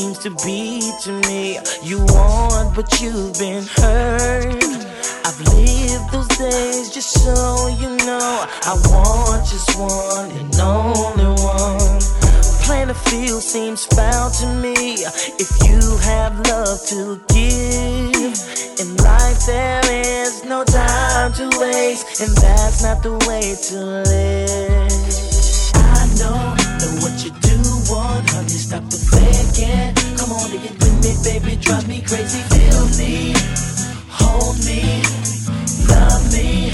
seems 0.00 0.18
to 0.18 0.30
be 0.46 0.80
to 1.02 1.12
me. 1.28 1.58
You 1.82 1.98
want, 2.16 2.74
but 2.74 2.88
you've 3.02 3.34
been 3.38 3.64
hurt. 3.76 4.64
I've 5.26 5.40
lived 5.52 6.06
those 6.10 6.28
days 6.38 6.90
just 6.90 7.10
so 7.22 7.68
you 7.80 7.90
know. 8.06 8.46
I 8.70 8.74
want 8.88 9.44
just 9.44 9.78
one 9.78 10.30
and 10.40 10.50
only 10.58 11.30
one. 11.42 12.00
Plan 12.64 12.88
to 12.88 12.94
field 12.94 13.42
seems 13.42 13.84
foul 13.84 14.30
to 14.40 14.46
me. 14.64 15.04
If 15.44 15.50
you 15.68 15.80
have 16.10 16.32
love 16.48 16.80
to 16.92 17.20
give, 17.28 18.36
in 18.80 18.88
life 19.04 19.40
there 19.44 19.84
is 19.84 20.44
no 20.44 20.64
time 20.64 21.32
to 21.34 21.46
waste, 21.60 22.22
and 22.22 22.34
that's 22.38 22.82
not 22.82 23.02
the 23.02 23.16
way 23.28 23.54
to 23.68 23.76
live. 24.08 25.10
I 25.92 26.02
know 26.20 26.40
that 26.80 26.92
what 27.02 27.14
you 27.22 27.32
do 27.42 27.49
stop 28.70 28.84
the 28.84 28.96
second. 28.96 29.96
Come 30.16 30.30
on 30.30 30.50
and 30.52 30.62
get 30.62 30.74
with 30.78 30.96
me, 31.02 31.12
baby, 31.26 31.56
drive 31.56 31.88
me 31.88 32.00
crazy. 32.02 32.38
Feel 32.54 32.86
me, 33.02 33.34
hold 34.06 34.58
me, 34.62 35.02
love 35.90 36.22
me, 36.30 36.70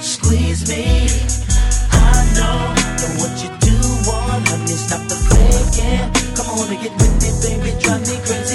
squeeze 0.00 0.64
me. 0.64 1.04
I 1.92 2.16
know 2.36 2.72
that 2.72 3.12
what 3.20 3.34
you 3.44 3.50
do 3.68 3.76
want, 4.08 4.48
honey, 4.48 4.78
stop 4.80 5.02
the 5.12 5.18
second. 5.28 6.08
Come 6.36 6.48
on 6.56 6.72
and 6.72 6.80
get 6.80 6.94
with 6.96 7.14
me, 7.20 7.30
baby, 7.44 7.70
drive 7.84 8.00
me 8.08 8.16
crazy. 8.24 8.45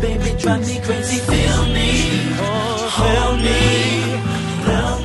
Baby, 0.00 0.30
drive 0.38 0.66
me 0.66 0.80
crazy. 0.80 1.18
Feel 1.30 1.62
me, 1.76 1.90
oh, 2.40 2.88
hold 2.98 3.38
me, 3.46 3.62
love 4.72 4.97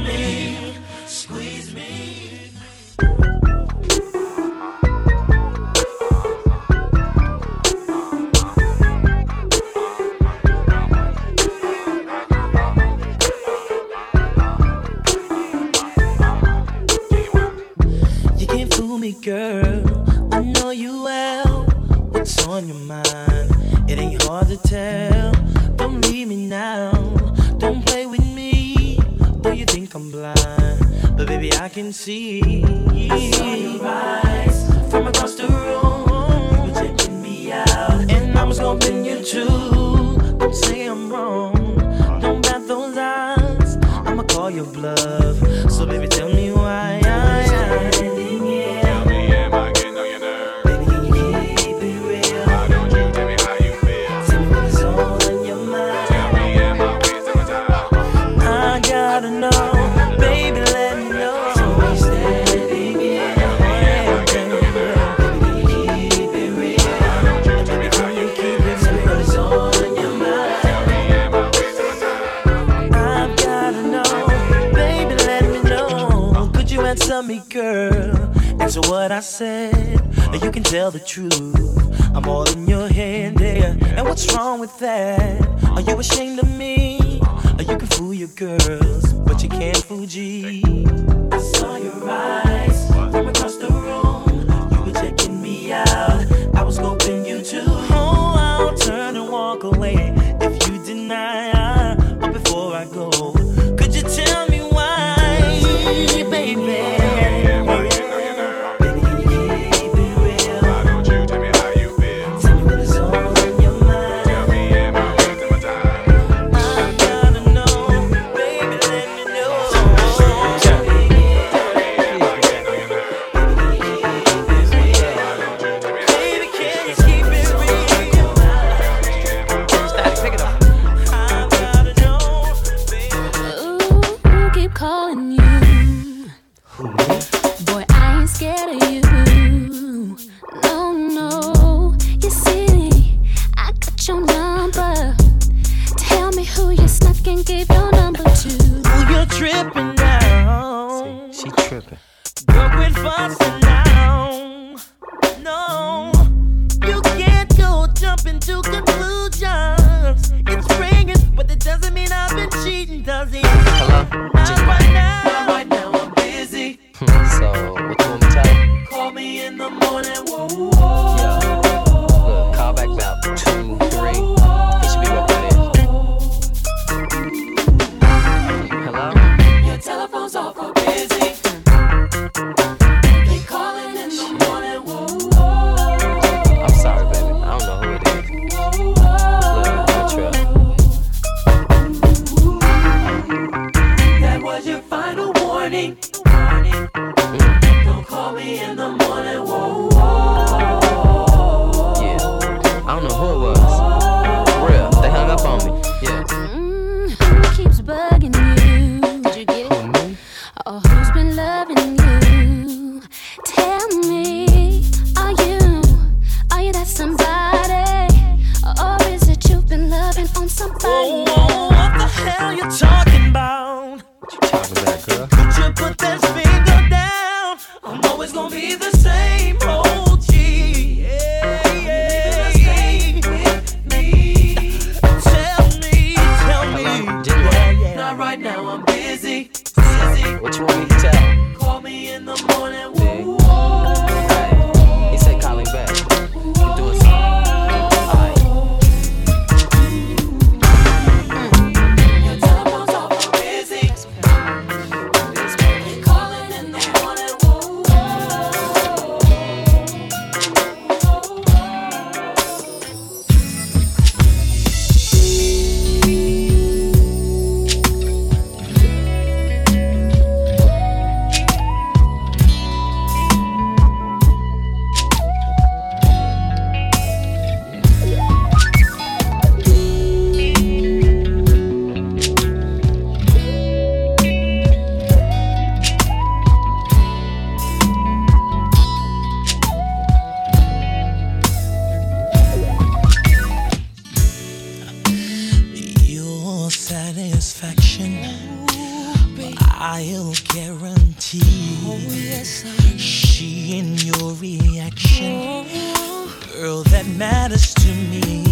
Guarantee 300.50 301.78
Oh, 301.86 301.98
yes, 302.10 302.64
I 302.66 302.98
she 302.98 303.78
in 303.80 303.98
your 303.98 304.34
reaction, 304.36 305.66
Oh. 305.66 306.40
girl, 306.54 306.84
that 306.84 307.06
matters 307.08 307.74
to 307.76 307.88
me. 307.88 308.44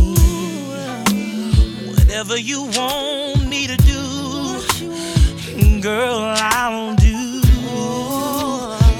Whatever 1.87 2.37
you 2.37 2.63
want 2.63 3.47
me 3.47 3.67
to 3.67 3.77
do, 3.77 5.81
girl, 5.81 6.33
I'll 6.37 6.95
do. 6.95 7.41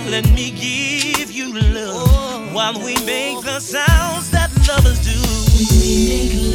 Let 0.09 0.25
me 0.33 0.51
give 0.51 1.31
you 1.31 1.53
love 1.59 2.53
while 2.53 2.73
we 2.73 2.95
make 3.05 3.41
the 3.43 3.59
sounds 3.59 4.29
that 4.31 4.49
lovers 4.67 4.99
do. 4.99 5.19
We 5.57 5.65
make 6.09 6.50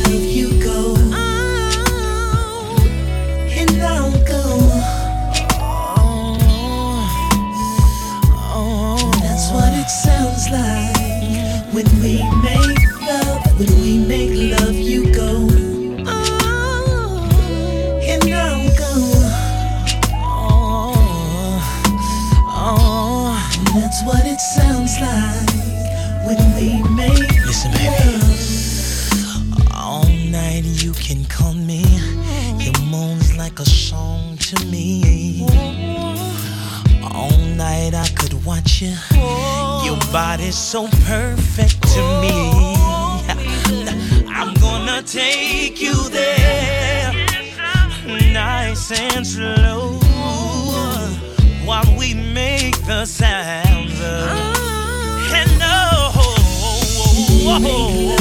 you. 38.80 38.94
Your 39.84 39.98
body's 40.12 40.56
so 40.56 40.88
perfect 41.06 41.82
to 41.94 42.00
me. 42.20 42.52
I'm 44.28 44.54
gonna 44.54 45.02
take 45.02 45.80
you 45.80 45.94
there, 46.10 47.12
nice 48.32 48.90
and 48.92 49.26
slow, 49.26 49.98
while 51.64 51.96
we 51.98 52.14
make 52.14 52.76
the 52.86 53.04
sounds 53.06 54.00
of. 54.00 54.28
Ah. 54.28 55.34
And 55.34 55.60
oh, 55.62 56.12
you 57.28 57.60
go, 57.60 58.15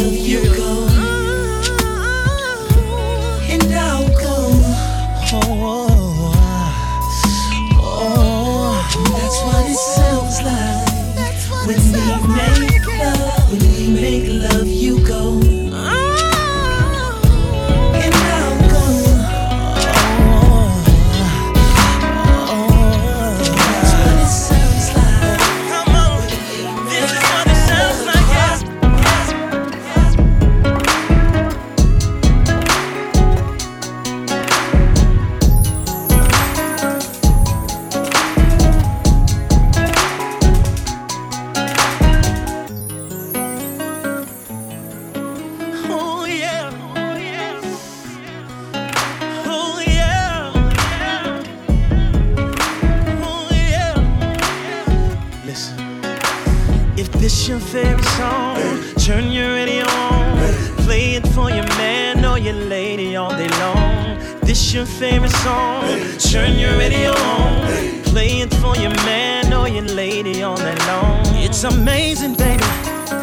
It's 71.55 71.63
amazing, 71.63 72.33
baby, 72.33 72.65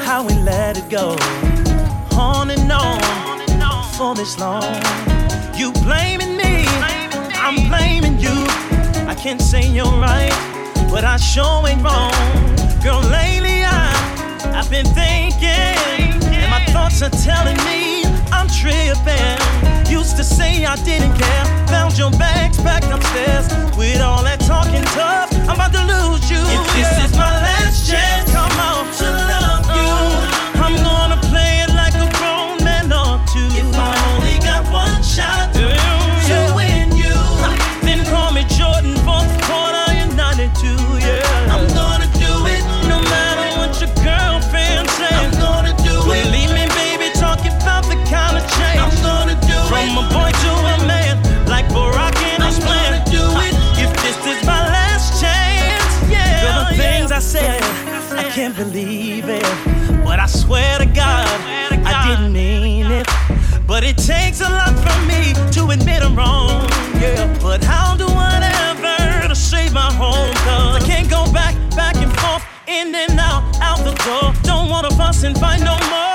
how 0.07 0.25
we 0.27 0.33
let 0.37 0.79
it 0.79 0.89
go 0.89 1.19
on 2.19 2.49
and 2.51 2.73
on 2.73 2.99
for 3.93 4.15
this 4.15 4.39
long. 4.39 4.81
You 5.55 5.71
blaming 5.85 6.39
me, 6.39 6.65
I'm 7.37 7.69
blaming 7.69 8.19
you. 8.19 8.33
I 9.07 9.15
can't 9.15 9.43
say 9.43 9.69
you're 9.69 9.85
right, 9.85 10.33
but 10.91 11.05
I 11.05 11.19
sure 11.19 11.69
ain't 11.69 11.83
wrong. 11.83 12.11
Girl, 12.83 13.03
lately 13.13 13.65
I, 13.67 13.93
I've 14.57 14.71
been 14.71 14.87
thinking, 14.87 15.77
and 16.33 16.51
my 16.51 16.65
thoughts 16.73 17.03
are 17.03 17.11
telling 17.11 17.59
me 17.69 18.05
I'm 18.33 18.49
tripping. 18.49 19.93
Used 19.93 20.17
to 20.17 20.25
say 20.25 20.65
I 20.65 20.77
didn't 20.77 21.19
care, 21.19 21.45
found 21.69 21.99
your 21.99 22.11
bags 22.13 22.57
back 22.63 22.83
upstairs 22.85 23.47
with 23.77 24.01
all 24.01 24.25
that 24.25 24.41
talking 24.41 24.85
tough. 24.97 25.31
I'm 25.47 25.57
about 25.57 25.75
to 25.75 25.85
lose 25.85 26.31
you. 26.31 26.41
If 26.41 26.65
this 26.73 27.05
is 27.05 27.13
my 27.13 27.29
last 27.29 27.91
chance, 27.91 28.22
believe 58.65 59.29
it. 59.29 59.43
But 60.05 60.21
I 60.21 60.27
swear 60.27 60.79
to 60.79 60.87
God, 60.87 61.27
I 61.85 62.07
didn't 62.07 62.33
mean 62.33 62.87
it. 62.87 63.07
But 63.67 63.83
it 63.83 63.97
takes 63.97 64.41
a 64.41 64.49
lot 64.49 64.75
from 64.85 65.07
me 65.07 65.35
to 65.53 65.71
admit 65.71 66.03
I'm 66.03 66.15
wrong, 66.15 66.69
yeah. 67.01 67.27
But 67.43 67.65
I'll 67.67 67.97
do 67.97 68.07
whatever 68.07 69.29
to 69.29 69.35
save 69.35 69.73
my 69.73 69.93
home, 69.93 70.33
cause 70.47 70.83
I 70.83 70.87
can't 70.87 71.11
go 71.11 71.25
back, 71.33 71.55
back 71.75 71.97
and 71.97 72.13
forth, 72.21 72.45
in 72.69 72.95
and 72.95 73.19
out, 73.19 73.43
out 73.61 73.79
the 73.79 73.95
door. 74.05 74.33
Don't 74.43 74.69
wanna 74.69 74.91
fuss 74.91 75.25
and 75.25 75.37
fight 75.39 75.61
no 75.61 75.77
more. 75.91 76.12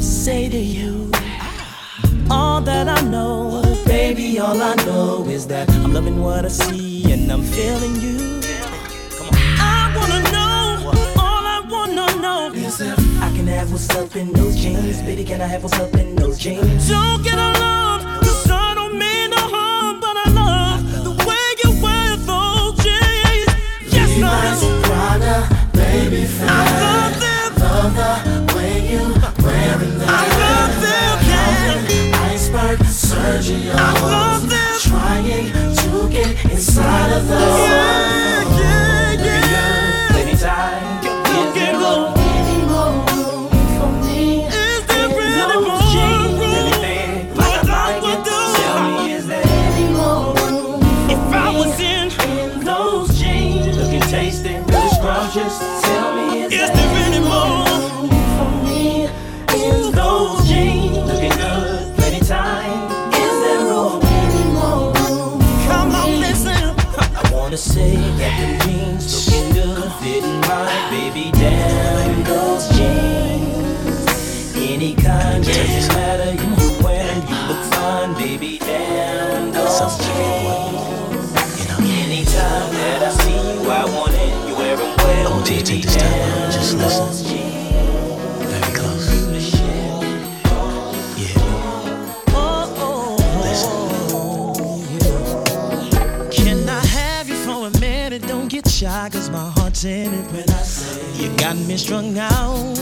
Say 0.00 0.48
to 0.48 0.58
you. 0.58 1.10
all 2.30 2.60
that 2.60 2.88
I 2.88 3.00
know. 3.02 3.62
Baby, 3.86 4.38
all 4.38 4.60
I 4.62 4.74
know 4.86 5.24
is 5.28 5.46
that 5.48 5.68
I'm 5.70 5.92
loving 5.92 6.20
what 6.22 6.44
I 6.44 6.48
see 6.48 7.12
and 7.12 7.30
I'm 7.30 7.42
feeling 7.42 7.94
you. 7.96 8.40
Come 9.16 9.28
on. 9.28 9.34
I 9.58 9.92
wanna 9.96 10.22
know, 10.34 10.92
all 11.24 11.44
I 11.56 11.60
wanna 11.68 12.06
know 12.20 12.52
is 12.54 12.80
if 12.80 12.98
I 13.20 13.28
can 13.36 13.46
have 13.48 13.72
what's 13.72 13.90
up 13.90 14.14
in 14.16 14.32
those 14.32 14.56
jeans. 14.56 15.02
Baby, 15.02 15.24
can 15.24 15.40
I 15.40 15.46
have 15.46 15.62
what's 15.64 15.78
up 15.78 15.94
in 15.94 16.14
those 16.14 16.38
jeans? 16.38 16.88
Don't 16.88 17.22
get 17.22 17.38
alarmed, 17.38 18.04
cause 18.24 18.50
I 18.50 18.74
don't 18.74 18.96
mean 18.98 19.30
no 19.30 19.42
harm, 19.56 20.00
but 20.00 20.16
I 20.24 20.28
love 20.40 20.80
the 21.06 21.14
way 21.28 21.46
you 21.62 21.70
wear 21.82 22.16
those 22.16 22.28
oh, 22.28 22.74
jeans. 22.84 23.94
Yes, 23.94 24.10
I 24.22 24.60
do. 24.60 24.70
Prada, 24.88 25.36
baby, 25.72 26.24
fine. 26.24 26.48
I 26.48 28.39
Love 33.40 34.50
them. 34.50 34.78
Trying 34.80 35.24
to 35.74 36.08
get 36.10 36.44
inside 36.44 37.12
of 37.16 37.26
those. 37.26 37.40
Yeah, 37.40 38.49
when 99.82 100.50
I 100.50 100.62
say 100.62 101.22
you 101.22 101.34
got 101.38 101.56
me 101.56 101.78
strung 101.78 102.18
out. 102.18 102.78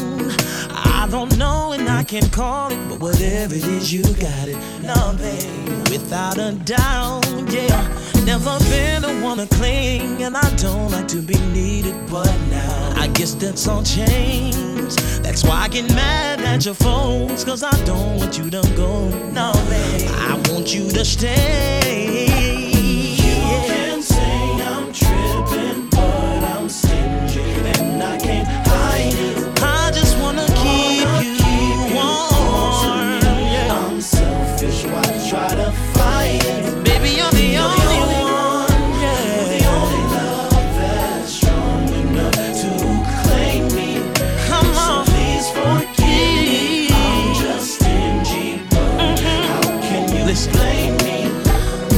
I 0.74 1.06
don't 1.08 1.38
know 1.38 1.70
and 1.70 1.88
I 1.88 2.02
can't 2.02 2.32
call 2.32 2.72
it, 2.72 2.88
but 2.88 2.98
whatever 2.98 3.54
it 3.54 3.64
is, 3.64 3.92
you 3.92 4.02
got 4.02 4.48
it. 4.48 4.56
No, 4.82 5.14
babe, 5.16 5.88
without 5.90 6.38
a 6.38 6.52
doubt, 6.64 7.24
yeah. 7.52 7.86
Never 8.24 8.58
been 8.70 9.02
the 9.02 9.20
one 9.22 9.38
to 9.38 9.46
cling, 9.54 10.24
and 10.24 10.36
I 10.36 10.56
don't 10.56 10.90
like 10.90 11.06
to 11.08 11.22
be 11.22 11.38
needed, 11.52 11.94
but 12.10 12.34
now 12.50 12.94
I 12.96 13.06
guess 13.08 13.34
that's 13.34 13.68
all 13.68 13.84
changed. 13.84 14.98
That's 15.22 15.44
why 15.44 15.62
I 15.62 15.68
get 15.68 15.88
mad 15.94 16.40
at 16.40 16.64
your 16.64 16.74
folks, 16.74 17.44
cause 17.44 17.62
I 17.62 17.84
don't 17.84 18.16
want 18.16 18.36
you 18.36 18.50
to 18.50 18.62
go. 18.76 19.08
No, 19.30 19.52
babe, 19.70 20.10
I 20.10 20.34
want 20.50 20.74
you 20.74 20.90
to 20.90 21.04
stay. 21.04 21.97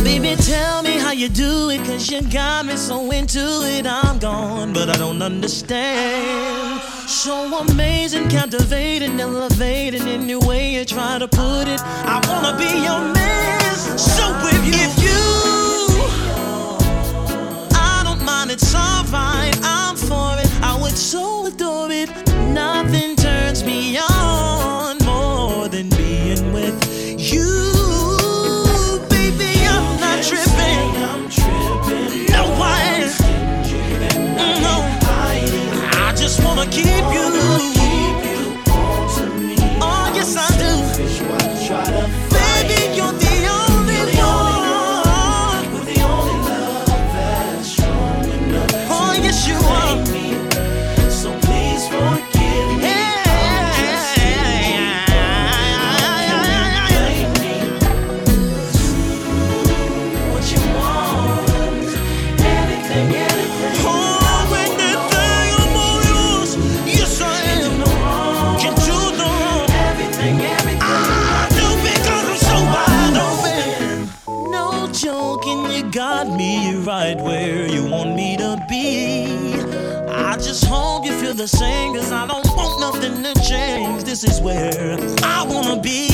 Baby, 0.02 0.34
tell 0.36 0.82
me 0.82 0.98
how 0.98 1.12
you 1.12 1.28
do 1.28 1.68
it, 1.68 1.84
cause 1.84 2.10
you 2.10 2.22
got 2.22 2.64
me 2.64 2.76
so 2.76 3.10
into 3.10 3.38
it. 3.64 3.86
I'm 3.86 4.18
gone, 4.18 4.72
but 4.72 4.88
I 4.88 4.96
don't 4.96 5.20
understand. 5.20 6.80
So 7.06 7.58
amazing, 7.58 8.28
captivating, 8.30 9.20
elevating, 9.20 10.08
any 10.08 10.36
way 10.36 10.72
you 10.72 10.84
try 10.86 11.18
to 11.18 11.28
put 11.28 11.68
it. 11.68 11.80
I 11.84 12.20
wanna 12.28 12.56
be 12.56 12.70
your 12.82 13.12
man. 13.12 13.76
So 13.98 14.24
if 14.44 14.64
you, 14.64 14.72
if 14.86 14.94
you, 15.04 15.22
I 17.74 18.00
don't 18.02 18.24
mind, 18.24 18.50
it's 18.50 18.74
alright, 18.74 19.54
I'm 19.62 19.96
for 19.96 20.38
it. 20.40 20.48
I 20.62 20.78
would 20.80 20.96
so 20.96 21.46
adore 21.46 21.69
keep 36.82 37.12
you. 37.14 37.29
The 81.40 81.48
same, 81.48 81.94
cause 81.94 82.12
I 82.12 82.26
don't 82.26 82.46
want 82.54 82.80
nothing 82.80 83.22
to 83.22 83.32
change. 83.40 84.04
This 84.04 84.24
is 84.24 84.42
where 84.42 84.98
I 85.22 85.42
wanna 85.48 85.80
be. 85.80 86.09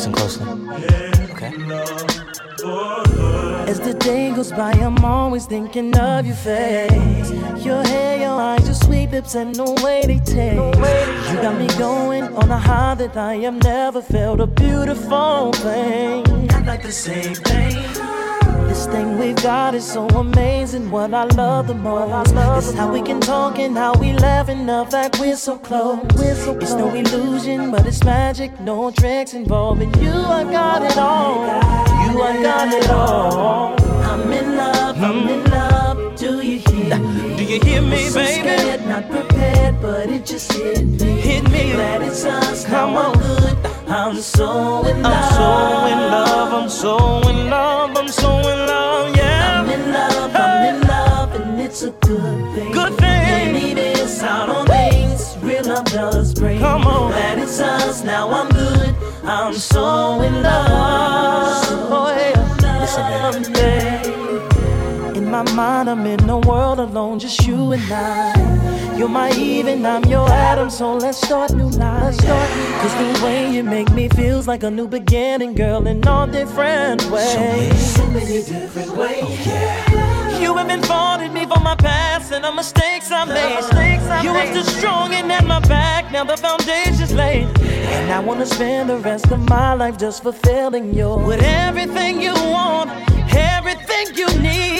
Listen 0.00 0.12
closely. 0.12 0.46
Okay? 1.30 1.52
Okay. 1.52 1.52
As 3.70 3.80
the 3.80 3.94
day 3.94 4.32
goes 4.34 4.50
by, 4.50 4.72
I'm 4.72 5.04
always 5.04 5.46
thinking 5.46 5.96
of 5.96 6.26
your 6.26 6.36
face. 6.36 7.30
Your 7.64 7.82
hair, 7.84 8.18
your 8.18 8.40
eyes, 8.40 8.64
your 8.64 8.74
sweet 8.74 9.10
lips, 9.10 9.34
and 9.34 9.54
the 9.54 9.70
way 9.84 10.02
they 10.06 10.18
taste. 10.18 10.56
You 11.30 11.36
got 11.42 11.58
me 11.58 11.66
going 11.78 12.24
on 12.24 12.50
a 12.50 12.58
high 12.58 12.94
that 12.94 13.16
I 13.16 13.36
have 13.36 13.62
never 13.62 14.00
felt. 14.00 14.40
A 14.40 14.46
beautiful 14.46 15.52
thing. 15.52 16.50
I 16.50 16.60
like 16.60 16.82
the 16.82 16.92
same 16.92 17.34
thing. 17.34 17.99
This 18.70 18.86
thing 18.86 19.18
we've 19.18 19.42
got 19.42 19.74
is 19.74 19.84
so 19.84 20.06
amazing. 20.10 20.92
What 20.92 21.12
I 21.12 21.24
love 21.24 21.66
the 21.66 21.74
most 21.74 22.30
is 22.68 22.72
how 22.72 22.92
we 22.92 23.02
can 23.02 23.20
talk 23.20 23.58
and 23.58 23.76
how 23.76 23.94
we 23.94 24.12
laugh 24.12 24.48
and 24.48 24.68
the 24.68 24.86
fact 24.88 25.18
we're 25.18 25.34
so 25.34 25.58
close. 25.58 25.98
We're 26.14 26.36
so 26.36 26.56
It's 26.56 26.74
no 26.74 26.94
illusion, 26.94 27.72
but 27.72 27.84
it's 27.84 28.04
magic. 28.04 28.60
No 28.60 28.92
tricks 28.92 29.34
involving 29.34 29.92
you. 30.00 30.12
I 30.12 30.44
got 30.44 30.84
it 30.84 30.96
all. 30.96 31.46
You, 32.04 32.22
I 32.22 32.40
got 32.40 32.72
it 32.72 32.88
all. 32.90 33.74
I'm 34.08 34.32
in 34.32 34.56
love, 34.56 35.02
I'm 35.02 35.28
in 35.28 35.44
love. 35.50 36.16
Do 36.16 36.40
you 36.40 36.60
hear 36.60 36.96
me? 37.00 37.36
Do 37.36 37.42
you 37.42 37.60
hear 37.60 37.82
me, 37.82 38.06
so 38.06 38.20
baby? 38.20 38.48
Scared, 38.50 38.86
not 38.86 39.10
prepared, 39.10 39.82
but 39.82 40.08
it 40.08 40.24
just 40.24 40.52
hit 40.52 40.86
me. 40.86 41.20
Hit 41.20 41.42
me. 41.50 41.72
Glad 41.72 42.02
it's 42.02 42.24
us. 42.24 42.64
Come 42.66 42.94
on. 42.94 43.16
I'm 43.16 43.20
good. 43.20 43.79
I'm 43.90 44.16
so 44.16 44.84
in 44.86 45.02
love. 45.02 45.12
I'm 45.12 45.30
so 45.30 45.86
in 45.92 46.10
love, 46.10 46.52
I'm 46.52 46.68
so 46.68 47.28
in 47.28 47.50
love, 47.50 47.96
I'm 47.96 48.08
so 48.08 48.38
in 48.38 48.58
love, 48.66 49.16
yeah. 49.16 49.60
I'm 49.60 49.68
in 49.68 49.92
love, 49.92 50.30
I'm 50.34 50.74
in 50.74 50.88
love, 50.88 51.34
and 51.40 51.60
it's 51.60 51.82
a 51.82 51.90
good 51.90 52.54
thing. 52.54 52.72
Good 52.72 52.96
thing. 52.98 53.52
Maybe 53.52 53.74
miss 53.74 54.22
out 54.22 54.48
on 54.48 54.66
things 54.66 55.36
real 55.42 55.64
love 55.64 55.84
does 55.86 56.34
bring. 56.34 56.60
Come 56.60 56.86
on. 56.86 57.10
Glad 57.10 57.38
it's 57.38 57.60
us. 57.60 58.04
Now 58.04 58.30
I'm 58.30 58.48
good. 58.50 58.94
I'm 59.24 59.54
so 59.54 60.20
in 60.22 60.42
love. 60.42 61.64
So 61.64 61.88
Oh, 61.90 62.16
yeah. 62.16 62.80
Listen, 62.80 63.52
baby. 63.52 64.29
My 65.30 65.44
mind, 65.52 65.88
I'm 65.88 66.04
in 66.06 66.28
a 66.28 66.38
world 66.40 66.80
alone, 66.80 67.20
just 67.20 67.46
you 67.46 67.70
and 67.70 67.92
I. 67.92 68.96
You're 68.96 69.08
my 69.08 69.30
Eve 69.30 69.68
and 69.68 69.86
I'm 69.86 70.04
your 70.06 70.28
Adam, 70.28 70.70
so 70.70 70.96
let's 70.96 71.18
start 71.18 71.54
new 71.54 71.68
life. 71.68 72.18
Cause 72.18 72.94
the 72.96 73.20
way 73.24 73.48
you 73.54 73.62
make 73.62 73.92
me 73.92 74.08
feels 74.08 74.48
like 74.48 74.64
a 74.64 74.70
new 74.72 74.88
beginning, 74.88 75.54
girl, 75.54 75.86
in 75.86 76.04
all 76.08 76.26
different 76.26 77.08
ways. 77.12 77.94
So 77.94 78.04
many 78.08 78.42
different 78.42 78.96
ways. 78.96 79.22
Oh, 79.22 80.38
you 80.42 80.56
haven't 80.56 80.84
faulted 80.86 81.32
me 81.32 81.46
for 81.46 81.60
my 81.60 81.76
past 81.76 82.32
and 82.32 82.42
the 82.42 82.52
mistakes 82.52 83.12
I 83.12 83.24
made. 83.24 84.24
You 84.24 84.32
were 84.32 84.46
still 84.46 84.64
strong 84.64 85.14
and 85.14 85.30
at 85.30 85.46
my 85.46 85.60
back, 85.60 86.10
now 86.10 86.24
the 86.24 86.36
foundation's 86.36 87.14
laid. 87.14 87.46
And 87.60 88.10
I 88.10 88.18
wanna 88.18 88.46
spend 88.46 88.90
the 88.90 88.98
rest 88.98 89.30
of 89.30 89.48
my 89.48 89.74
life 89.74 89.96
just 89.96 90.24
fulfilling 90.24 90.92
you 90.92 91.14
with 91.14 91.40
everything 91.40 92.20
you 92.20 92.34
want, 92.34 92.90
everything 93.32 94.16
you 94.16 94.26
need. 94.40 94.79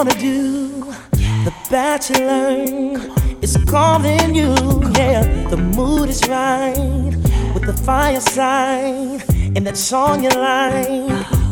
Gonna 0.00 0.18
do? 0.18 0.68
The 1.44 1.52
bachelor 1.70 2.56
is 3.42 3.54
calling 3.68 4.34
you. 4.34 4.54
Yeah, 4.96 5.20
the 5.50 5.58
mood 5.58 6.08
is 6.08 6.26
right 6.26 7.12
with 7.52 7.66
the 7.66 7.74
fireside 7.84 9.22
and 9.54 9.66
that 9.66 9.76
song 9.76 10.24
you 10.24 10.30
like 10.30 10.88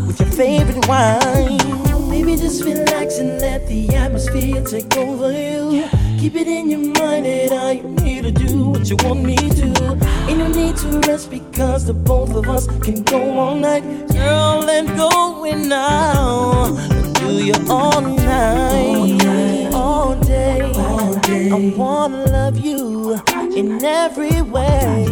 with 0.06 0.18
your 0.18 0.30
favorite 0.30 0.88
wine. 0.88 2.08
Maybe 2.08 2.36
just 2.36 2.64
relax 2.64 3.18
and 3.18 3.38
let 3.38 3.68
the 3.68 3.94
atmosphere 3.94 4.64
take 4.64 4.96
over 4.96 5.30
you. 5.30 5.86
Keep 6.18 6.36
it 6.36 6.48
in 6.48 6.70
your 6.70 6.80
mind 6.98 7.26
that 7.26 7.52
I 7.52 7.74
here 8.02 8.22
to 8.22 8.32
do 8.32 8.70
what 8.70 8.88
you 8.88 8.96
want 9.04 9.24
me 9.24 9.36
to. 9.36 9.66
Ain't 10.26 10.38
no 10.38 10.48
need 10.48 10.74
to 10.78 11.00
rest 11.06 11.30
because 11.30 11.84
the 11.84 11.92
both 11.92 12.34
of 12.34 12.48
us 12.48 12.66
can 12.80 13.02
go 13.02 13.38
all 13.38 13.56
night. 13.56 13.82
Girl, 14.08 14.60
let 14.60 14.86
go 14.96 15.44
and 15.44 15.68
now. 15.68 16.97
You 17.48 17.54
all 17.70 18.02
night, 18.02 19.72
all 19.72 20.14
day. 20.16 20.60
I 20.70 21.72
wanna 21.74 22.26
love 22.26 22.58
you 22.58 23.18
in 23.56 23.82
every 23.82 24.42
way. 24.42 25.06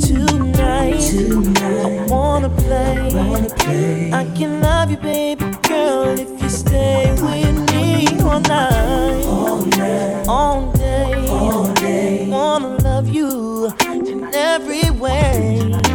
Tonight, 0.00 0.98
Tonight. 0.98 1.60
I 1.60 2.06
wanna 2.08 2.48
play. 2.48 4.10
I 4.14 4.24
can 4.34 4.62
love 4.62 4.90
you, 4.90 4.96
baby 4.96 5.44
girl, 5.68 6.18
if 6.18 6.42
you 6.42 6.48
stay 6.48 7.12
with 7.20 7.70
me 7.74 8.18
all 8.22 8.40
night, 8.40 9.24
all 9.26 9.66
night, 9.66 10.26
all 10.26 10.72
day, 10.72 11.28
all 11.28 11.74
day. 11.74 12.28
Wanna 12.30 12.78
love 12.78 13.08
you 13.10 13.70
in 13.84 14.34
every 14.34 14.88
way. 14.88 15.87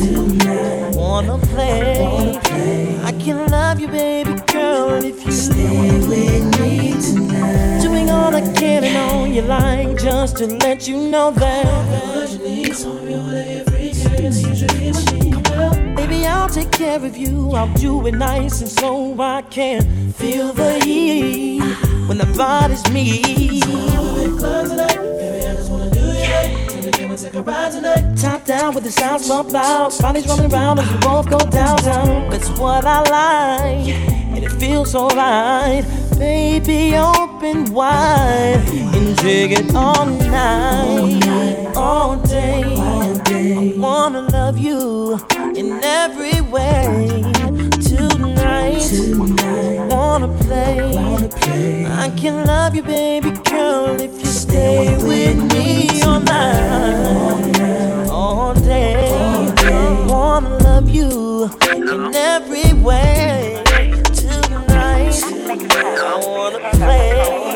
Tonight, 0.00 0.40
tonight, 0.40 0.96
wanna 0.96 1.36
play. 1.38 2.38
I 3.04 3.12
can 3.12 3.50
love 3.50 3.78
you, 3.80 3.88
baby 3.88 4.32
girl, 4.46 5.04
if 5.04 5.26
you 5.26 5.30
stay 5.30 5.98
with 6.08 6.58
me 6.58 6.92
tonight. 6.92 7.82
Doing 7.82 8.08
all 8.08 8.34
I 8.34 8.40
can 8.54 8.84
and 8.84 8.96
on 8.96 9.34
your 9.34 9.44
line 9.44 9.98
just 9.98 10.38
to 10.38 10.46
let 10.46 10.88
you 10.88 10.96
know 10.96 11.32
that. 11.32 11.66
Baby, 15.96 16.26
I'll 16.26 16.48
take 16.48 16.70
care 16.70 17.04
of 17.04 17.16
you. 17.18 17.50
I'll 17.50 17.74
do 17.74 18.06
it 18.06 18.14
nice 18.14 18.62
and 18.62 18.70
so 18.70 19.20
I 19.20 19.42
can 19.42 20.12
feel 20.12 20.54
the 20.54 20.82
heat 20.82 21.60
when 22.08 22.16
the 22.16 22.32
body's 22.38 22.88
me. 22.90 23.60
Tonight. 27.20 28.16
Top 28.16 28.44
down 28.44 28.74
with 28.74 28.84
the 28.84 28.90
sounds 28.90 29.28
bump 29.28 29.52
loud. 29.52 29.92
Bodies 30.00 30.26
rolling 30.26 30.52
around 30.52 30.78
as 30.78 30.90
we 30.90 30.98
both 30.98 31.28
go 31.28 31.38
downtown. 31.38 32.30
That's 32.30 32.48
what 32.58 32.84
I 32.84 33.00
like, 33.00 33.94
and 34.34 34.44
it 34.44 34.52
feels 34.52 34.92
so 34.92 35.08
right. 35.08 35.84
Baby, 36.18 36.96
open 36.96 37.72
wide 37.72 38.62
and 38.94 39.16
dig 39.18 39.52
it 39.52 39.74
all 39.74 40.06
night, 40.06 41.76
all 41.76 42.16
day. 42.16 42.62
I 42.66 43.74
wanna 43.76 44.22
love 44.22 44.58
you 44.58 45.18
in 45.54 45.82
every 45.82 46.40
way 46.40 47.22
tonight. 47.82 48.82
I 49.40 49.86
wanna 49.90 50.28
play. 50.44 51.29
I 51.42 52.12
can 52.16 52.46
love 52.46 52.74
you, 52.74 52.82
baby 52.82 53.30
girl, 53.30 54.00
if 54.00 54.12
you 54.18 54.26
stay 54.26 54.96
with 55.02 55.52
me 55.52 56.02
all 56.02 56.20
night, 56.20 58.08
all 58.08 58.54
day. 58.54 59.08
I 59.58 60.06
wanna 60.06 60.58
love 60.58 60.88
you 60.88 61.50
in 61.72 62.14
every 62.14 62.72
way 62.74 63.62
tonight. 64.12 65.22
I 65.22 66.22
wanna 66.26 66.70
play. 66.72 67.49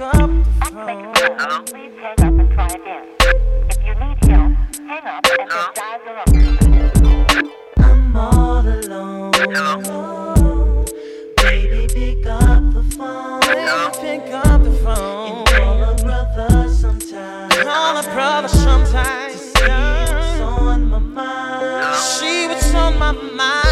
Pick 0.00 0.14
up 0.14 0.30
the 0.30 0.50
phone. 0.72 1.64
Please 1.66 1.92
hang 2.00 2.20
up 2.20 2.40
and 2.40 2.50
try 2.52 2.66
again. 2.68 3.06
If 3.68 3.78
you 3.84 3.94
need 3.94 4.18
help, 4.24 4.52
hang 4.88 5.04
up 5.04 5.26
and 5.38 5.50
then 5.50 5.68
dial 5.74 6.00
your 6.06 6.18
own. 7.36 7.52
I'm 7.78 8.16
all 8.16 8.66
alone. 8.66 9.32
Oh, 9.86 10.84
baby, 11.36 11.86
pick 11.92 12.26
up 12.26 12.72
the 12.72 12.82
phone. 12.96 13.40
Baby, 13.40 13.90
pick 14.00 14.32
up 14.32 14.62
the 14.62 14.72
phone. 14.82 15.38
And 15.38 15.48
call 15.48 15.82
a 15.82 15.94
brother 15.96 16.72
sometime. 16.72 17.50
Call 17.50 17.96
a 17.98 18.02
brother 18.14 18.48
sometime. 18.48 19.32
To 19.32 19.38
see 19.38 19.60
what's 20.14 20.40
on 20.40 20.88
my 20.88 20.98
mind. 20.98 21.96
See 21.96 22.46
what's 22.48 22.74
on 22.74 22.98
my 22.98 23.12
mind. 23.12 23.69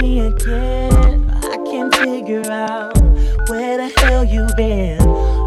Me 0.00 0.20
again. 0.20 1.30
I 1.42 1.56
can't 1.68 1.94
figure 1.94 2.50
out 2.50 2.96
where 3.48 3.76
the 3.76 3.92
hell 3.98 4.24
you've 4.24 4.56
been. 4.56 4.98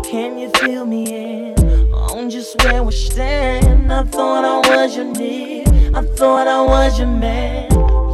Can 0.03 0.37
you 0.37 0.49
feel 0.61 0.85
me 0.85 1.03
in 1.05 1.91
on 1.93 2.29
just 2.29 2.61
where 2.63 2.83
we 2.83 2.91
stand? 2.91 3.91
I 3.91 4.03
thought 4.03 4.45
I 4.45 4.69
was 4.69 4.95
your 4.95 5.05
need. 5.05 5.67
I 5.95 6.01
thought 6.01 6.47
I 6.47 6.61
was 6.61 6.99
your 6.99 7.07
man. 7.07 7.71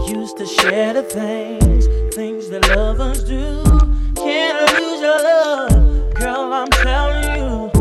Used 0.07 0.37
to 0.37 0.45
share 0.45 0.93
the 0.93 1.03
things, 1.03 1.87
things 2.15 2.49
that 2.49 2.67
lovers 2.75 3.23
do. 3.23 3.63
Can't 4.15 4.57
lose 4.73 5.01
your 5.01 5.21
love, 5.21 6.13
girl. 6.15 6.53
I'm 6.53 6.69
telling 6.69 7.23
you, 7.37 7.71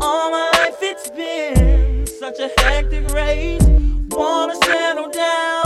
all 0.00 0.30
my 0.30 0.50
life 0.54 0.78
it's 0.80 1.10
been 1.10 2.06
such 2.06 2.38
a 2.38 2.50
hectic 2.62 3.08
race. 3.12 3.62
Wanna 4.08 4.54
settle 4.56 5.10
down 5.10 5.65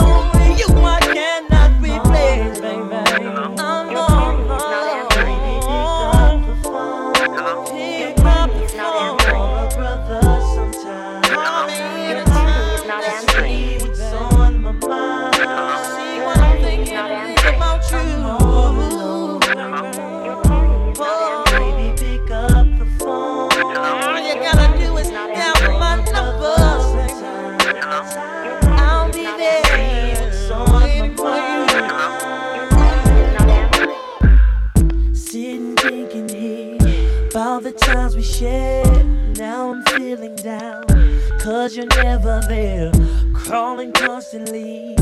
you're 41.81 42.03
never 42.03 42.41
there. 42.47 42.91
Crawling 43.33 43.91
constantly, 43.93 44.95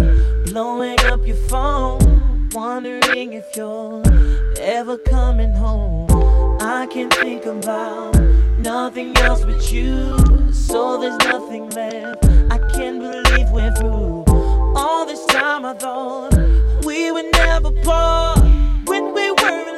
blowing 0.45 0.99
up 1.05 1.25
your 1.27 1.35
phone. 1.35 2.49
Wondering 2.53 3.33
if 3.33 3.55
you're 3.55 4.01
ever 4.59 4.97
coming 4.97 5.51
home. 5.51 6.07
I 6.61 6.87
can't 6.87 7.13
think 7.13 7.45
about 7.45 8.19
nothing 8.57 9.15
else 9.17 9.43
but 9.43 9.71
you. 9.71 10.17
So 10.51 10.99
there's 10.99 11.17
nothing 11.19 11.69
left. 11.71 12.25
I 12.49 12.57
can't 12.73 12.99
believe 12.99 13.49
we're 13.51 13.73
through. 13.75 14.23
All 14.75 15.05
this 15.05 15.25
time 15.27 15.65
I 15.65 15.73
thought 15.73 16.33
we 16.85 17.11
would 17.11 17.31
never 17.33 17.71
part 17.83 18.39
when 18.85 19.13
we 19.13 19.31
were 19.31 19.68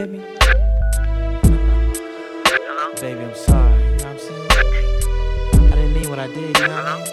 hear 0.00 0.08
me. 0.08 0.18
Baby, 3.00 3.20
I'm 3.20 3.34
sorry. 3.34 3.82
You 3.82 3.90
know 3.90 3.96
what 3.96 4.06
I'm 4.06 4.18
saying? 4.18 4.48
I 5.52 5.74
didn't 5.74 5.94
mean 5.94 6.08
what 6.10 6.18
I 6.18 6.26
did. 6.28 6.36
You 6.36 6.52
know 6.52 6.74
what 6.74 6.86
I 6.86 6.96
mean? 6.98 7.08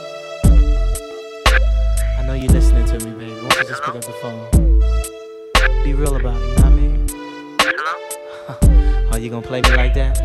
I 2.18 2.24
know 2.26 2.34
you're 2.34 2.52
listening 2.52 2.86
to 2.86 3.06
me, 3.06 3.12
baby. 3.12 3.34
Why 3.42 3.50
don't 3.50 3.62
you 3.62 3.68
just 3.68 3.84
pick 3.84 3.96
up 3.96 4.04
the 4.04 4.14
phone? 4.22 4.48
Be 5.84 5.94
real 5.94 6.16
about 6.16 6.42
it. 6.42 6.48
You 6.48 6.56
know 6.56 6.56
what 6.56 6.66
I 6.66 6.70
mean? 6.70 7.08
Hello? 7.60 9.10
Are 9.12 9.20
you 9.20 9.30
gonna 9.30 9.46
play 9.46 9.62
me 9.62 9.76
like 9.76 9.94
that? 9.96 10.18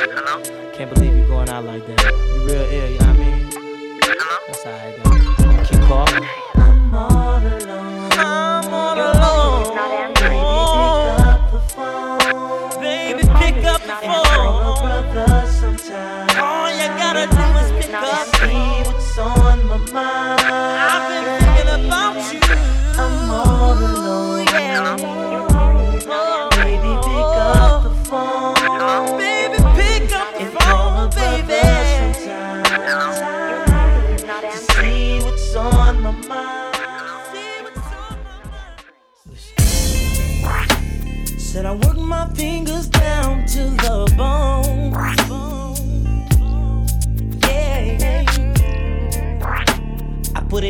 Hello? 0.00 0.42
Can't 0.72 0.94
believe 0.94 1.14
you're 1.14 1.28
going 1.28 1.48
out 1.48 1.64
like 1.64 1.86
that. 1.86 2.00
You 2.34 2.46
real 2.46 2.62
ill, 2.62 2.90
you 2.90 2.98
know 2.98 3.06
what 3.06 3.16
I 3.16 3.18
mean? 3.18 3.50
Hello? 4.02 4.36
That's 4.46 4.66
alright, 4.66 4.96
though. 4.96 5.64
Keep 5.64 5.80
calling. 5.88 6.61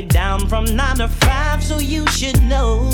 It 0.02 0.08
down 0.08 0.48
from 0.48 0.64
nine 0.76 0.96
to 0.96 1.08
five, 1.08 1.62
so 1.62 1.78
you 1.78 2.06
should 2.08 2.42
know. 2.42 2.90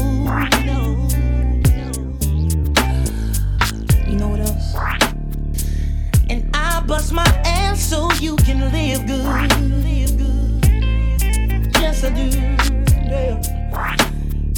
You 4.07 4.17
know 4.17 4.29
what 4.29 4.41
else? 4.41 4.75
And 6.29 6.51
I 6.55 6.83
bust 6.87 7.13
my 7.13 7.25
ass 7.45 7.81
so 7.81 8.11
you 8.21 8.37
can 8.37 8.61
live 8.73 9.07
good. 9.07 9.25
Yes, 11.81 12.05
I 12.05 12.11
do. 12.11 12.29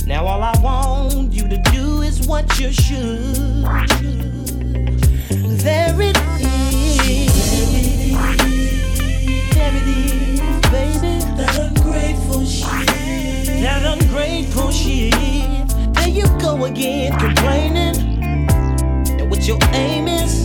Now 0.07 0.27
all 0.27 0.43
I 0.43 0.53
want 0.61 1.33
you 1.33 1.49
to 1.49 1.59
do 1.73 2.03
is 2.03 2.27
what 2.27 2.59
you 2.59 2.73
should. 2.73 3.35
There 5.65 6.01
it 6.01 6.17
is. 6.41 7.31
There 9.55 9.77
it 9.77 9.87
is, 9.87 10.61
baby 10.71 11.80
that 13.61 13.85
ungrateful 13.85 14.71
shit. 14.71 15.13
There 15.95 16.09
you 16.09 16.27
go 16.39 16.65
again 16.65 17.19
complaining 17.19 17.97
And 19.21 19.31
what 19.31 19.47
your 19.47 19.59
aim 19.73 20.09
is. 20.09 20.45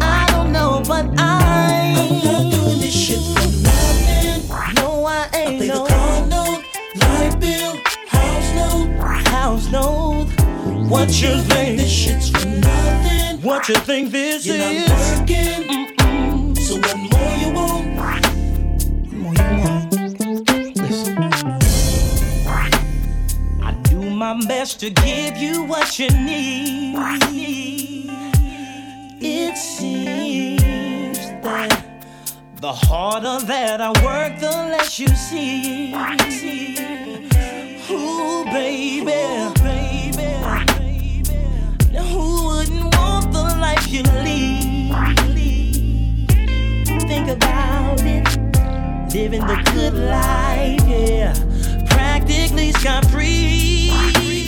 I 0.00 0.26
don't 0.30 0.52
know, 0.52 0.82
but 0.86 1.06
I 1.18 1.94
I'm 1.96 2.24
not 2.24 2.52
doing 2.52 2.80
this 2.80 2.94
shit 2.94 3.20
for 3.20 3.48
nothing. 3.62 4.74
No, 4.74 5.04
I 5.04 5.28
ain't. 5.34 5.48
I 5.48 5.58
pay 5.58 5.68
no. 5.68 5.84
the 5.84 5.88
car 5.88 6.26
note, 6.26 6.64
light 6.96 7.40
bill, 7.40 7.76
house 8.08 8.54
note, 8.54 9.28
house 9.28 9.70
note. 9.70 10.26
What 10.88 11.08
you 11.20 11.40
think? 11.42 11.78
This 11.78 11.90
shit's 11.90 12.30
for 12.30 12.46
nothing. 12.46 13.40
What 13.42 13.68
you 13.68 13.76
think 13.76 14.10
this 14.10 14.46
You're 14.46 14.56
is? 14.56 14.91
just 24.72 24.80
to 24.80 24.90
give 25.02 25.36
you 25.36 25.64
what 25.64 25.98
you 25.98 26.08
need. 26.08 26.94
It 29.20 29.56
seems 29.58 31.18
that 31.42 31.84
the 32.56 32.72
harder 32.72 33.44
that 33.46 33.80
I 33.80 33.88
work, 34.02 34.38
the 34.40 34.50
less 34.72 34.98
you 34.98 35.08
see. 35.08 35.92
Ooh, 37.90 38.44
baby, 38.44 39.04
baby, 39.60 40.12
baby. 40.16 41.38
Who 42.10 42.46
wouldn't 42.46 42.94
want 42.96 43.32
the 43.32 43.42
life 43.60 43.88
you 43.88 44.02
lead? 44.24 44.94
Think 47.08 47.28
about 47.28 48.00
it, 48.00 48.26
living 49.12 49.46
the 49.46 49.60
good 49.74 49.94
life, 49.94 50.82
yeah. 50.88 51.34
Practically 51.90 52.72
scot 52.72 53.04
free. 53.06 53.61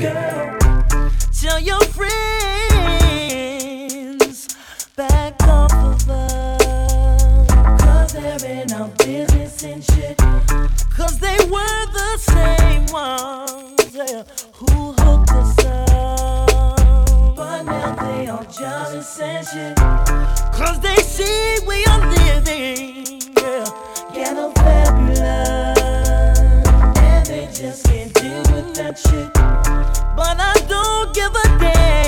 Tell 0.00 1.58
your 1.58 1.80
friends 1.80 2.06
back 4.94 5.42
off 5.42 5.72
of 5.72 6.08
us. 6.08 7.50
Cause 7.82 8.12
they're 8.12 8.44
in 8.62 8.72
our 8.74 8.86
business 8.90 9.64
and 9.64 9.82
shit. 9.82 10.16
Cause 10.94 11.18
they 11.18 11.36
were 11.50 11.86
the 11.92 12.16
same 12.16 12.86
ones 12.92 13.92
yeah, 13.92 14.22
who 14.52 14.92
hooked 14.92 15.32
us 15.32 15.64
up. 15.64 17.34
But 17.34 17.62
now 17.64 17.96
they 17.96 18.28
all 18.28 18.44
jealous 18.44 19.18
and 19.20 19.44
shit. 19.48 19.76
Cause 20.54 20.78
they 20.78 21.02
see 21.02 21.58
we 21.66 21.84
are 21.86 22.06
living. 22.08 23.20
Yeah, 23.36 24.52
fabulous 24.54 25.77
just 27.52 27.84
can't 27.86 28.12
deal 28.14 28.42
with 28.54 28.74
that 28.74 28.98
shit. 28.98 29.32
But 30.16 30.36
I 30.38 30.54
don't 30.68 31.14
give 31.14 31.34
a 31.34 31.58
damn. 31.58 32.07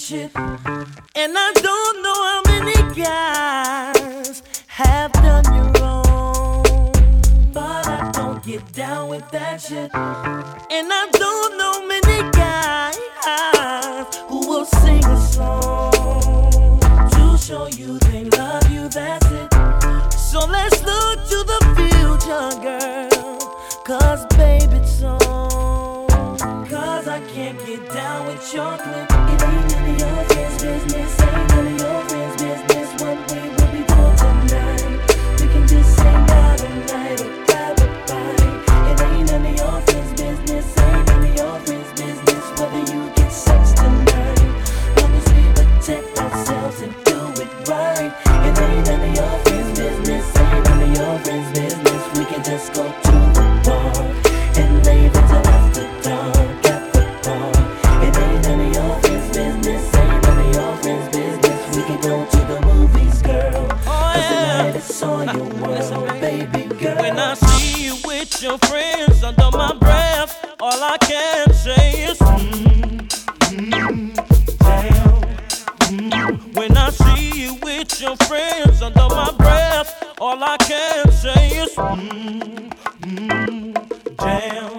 friendship. 0.00 0.36
And 1.14 1.34
I 1.36 1.52
don't 1.54 2.02
know 2.02 2.14
how 2.28 2.42
many 2.46 2.74
guys 2.94 4.42
have 4.66 5.12
done 5.12 5.44
you 5.54 5.80
wrong. 5.80 6.92
But 7.52 7.86
I 7.86 8.10
don't 8.12 8.42
get 8.44 8.72
down 8.72 9.08
with 9.08 9.28
that 9.30 9.60
shit. 9.60 9.90
And 9.94 10.88
I 10.92 11.08
don't 11.12 11.58
know 11.58 11.86
many 11.86 12.30
guys 12.32 12.96
who 14.28 14.48
will 14.48 14.64
sing 14.64 15.04
a 15.04 15.20
song 15.20 16.80
to 17.10 17.38
show 17.38 17.66
you 17.68 17.98
they 17.98 18.24
love 18.24 18.70
you. 18.70 18.88
That's 18.88 19.26
it. 19.26 20.12
So 20.18 20.46
let's 20.46 20.82
look 20.82 21.18
to 21.32 21.44
the 21.52 21.60
future, 21.76 22.50
girl. 22.62 23.38
Cause 23.84 24.24
baby, 24.36 24.76
it's 24.76 25.02
on. 25.02 26.38
Cause 26.68 27.08
I 27.08 27.20
can't 27.34 27.58
get 27.66 27.92
down 27.92 28.26
with 28.26 28.54
your 28.54 28.76
clique. 28.78 29.09
baby 66.30 66.74
girl. 66.76 66.96
When 66.96 67.18
I 67.18 67.34
see 67.34 67.84
you 67.86 67.96
with 68.04 68.42
your 68.42 68.58
friends 68.58 69.22
under 69.22 69.50
my 69.52 69.74
breath, 69.74 70.54
all 70.60 70.82
I 70.82 70.96
can 70.98 71.52
say 71.52 72.04
is 72.04 72.18
mm, 72.18 73.08
mm, 73.50 74.58
damn. 74.58 75.20
Mm. 75.90 76.54
When 76.56 76.76
I 76.76 76.90
see 76.90 77.42
you 77.42 77.54
with 77.62 78.00
your 78.00 78.16
friends 78.28 78.82
under 78.82 79.08
my 79.08 79.32
breath, 79.36 79.88
all 80.20 80.42
I 80.42 80.56
can 80.58 81.10
say 81.10 81.48
is 81.62 81.74
mm, 81.74 82.72
mm, 83.00 84.16
damn. 84.16 84.70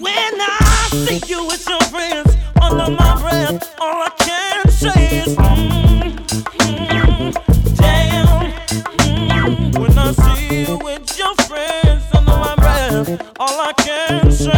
When 0.00 0.34
I 0.40 0.88
see 0.92 1.20
you 1.32 1.46
with 1.46 1.68
your 1.68 1.80
friends 1.92 2.36
under 2.60 2.90
my 2.90 3.20
breath, 3.20 3.74
all 3.80 4.02
I 4.02 4.10
can 4.18 4.70
say 4.70 5.18
is 5.24 5.41
All 13.42 13.60
I 13.60 13.72
can 13.72 14.30
say. 14.30 14.51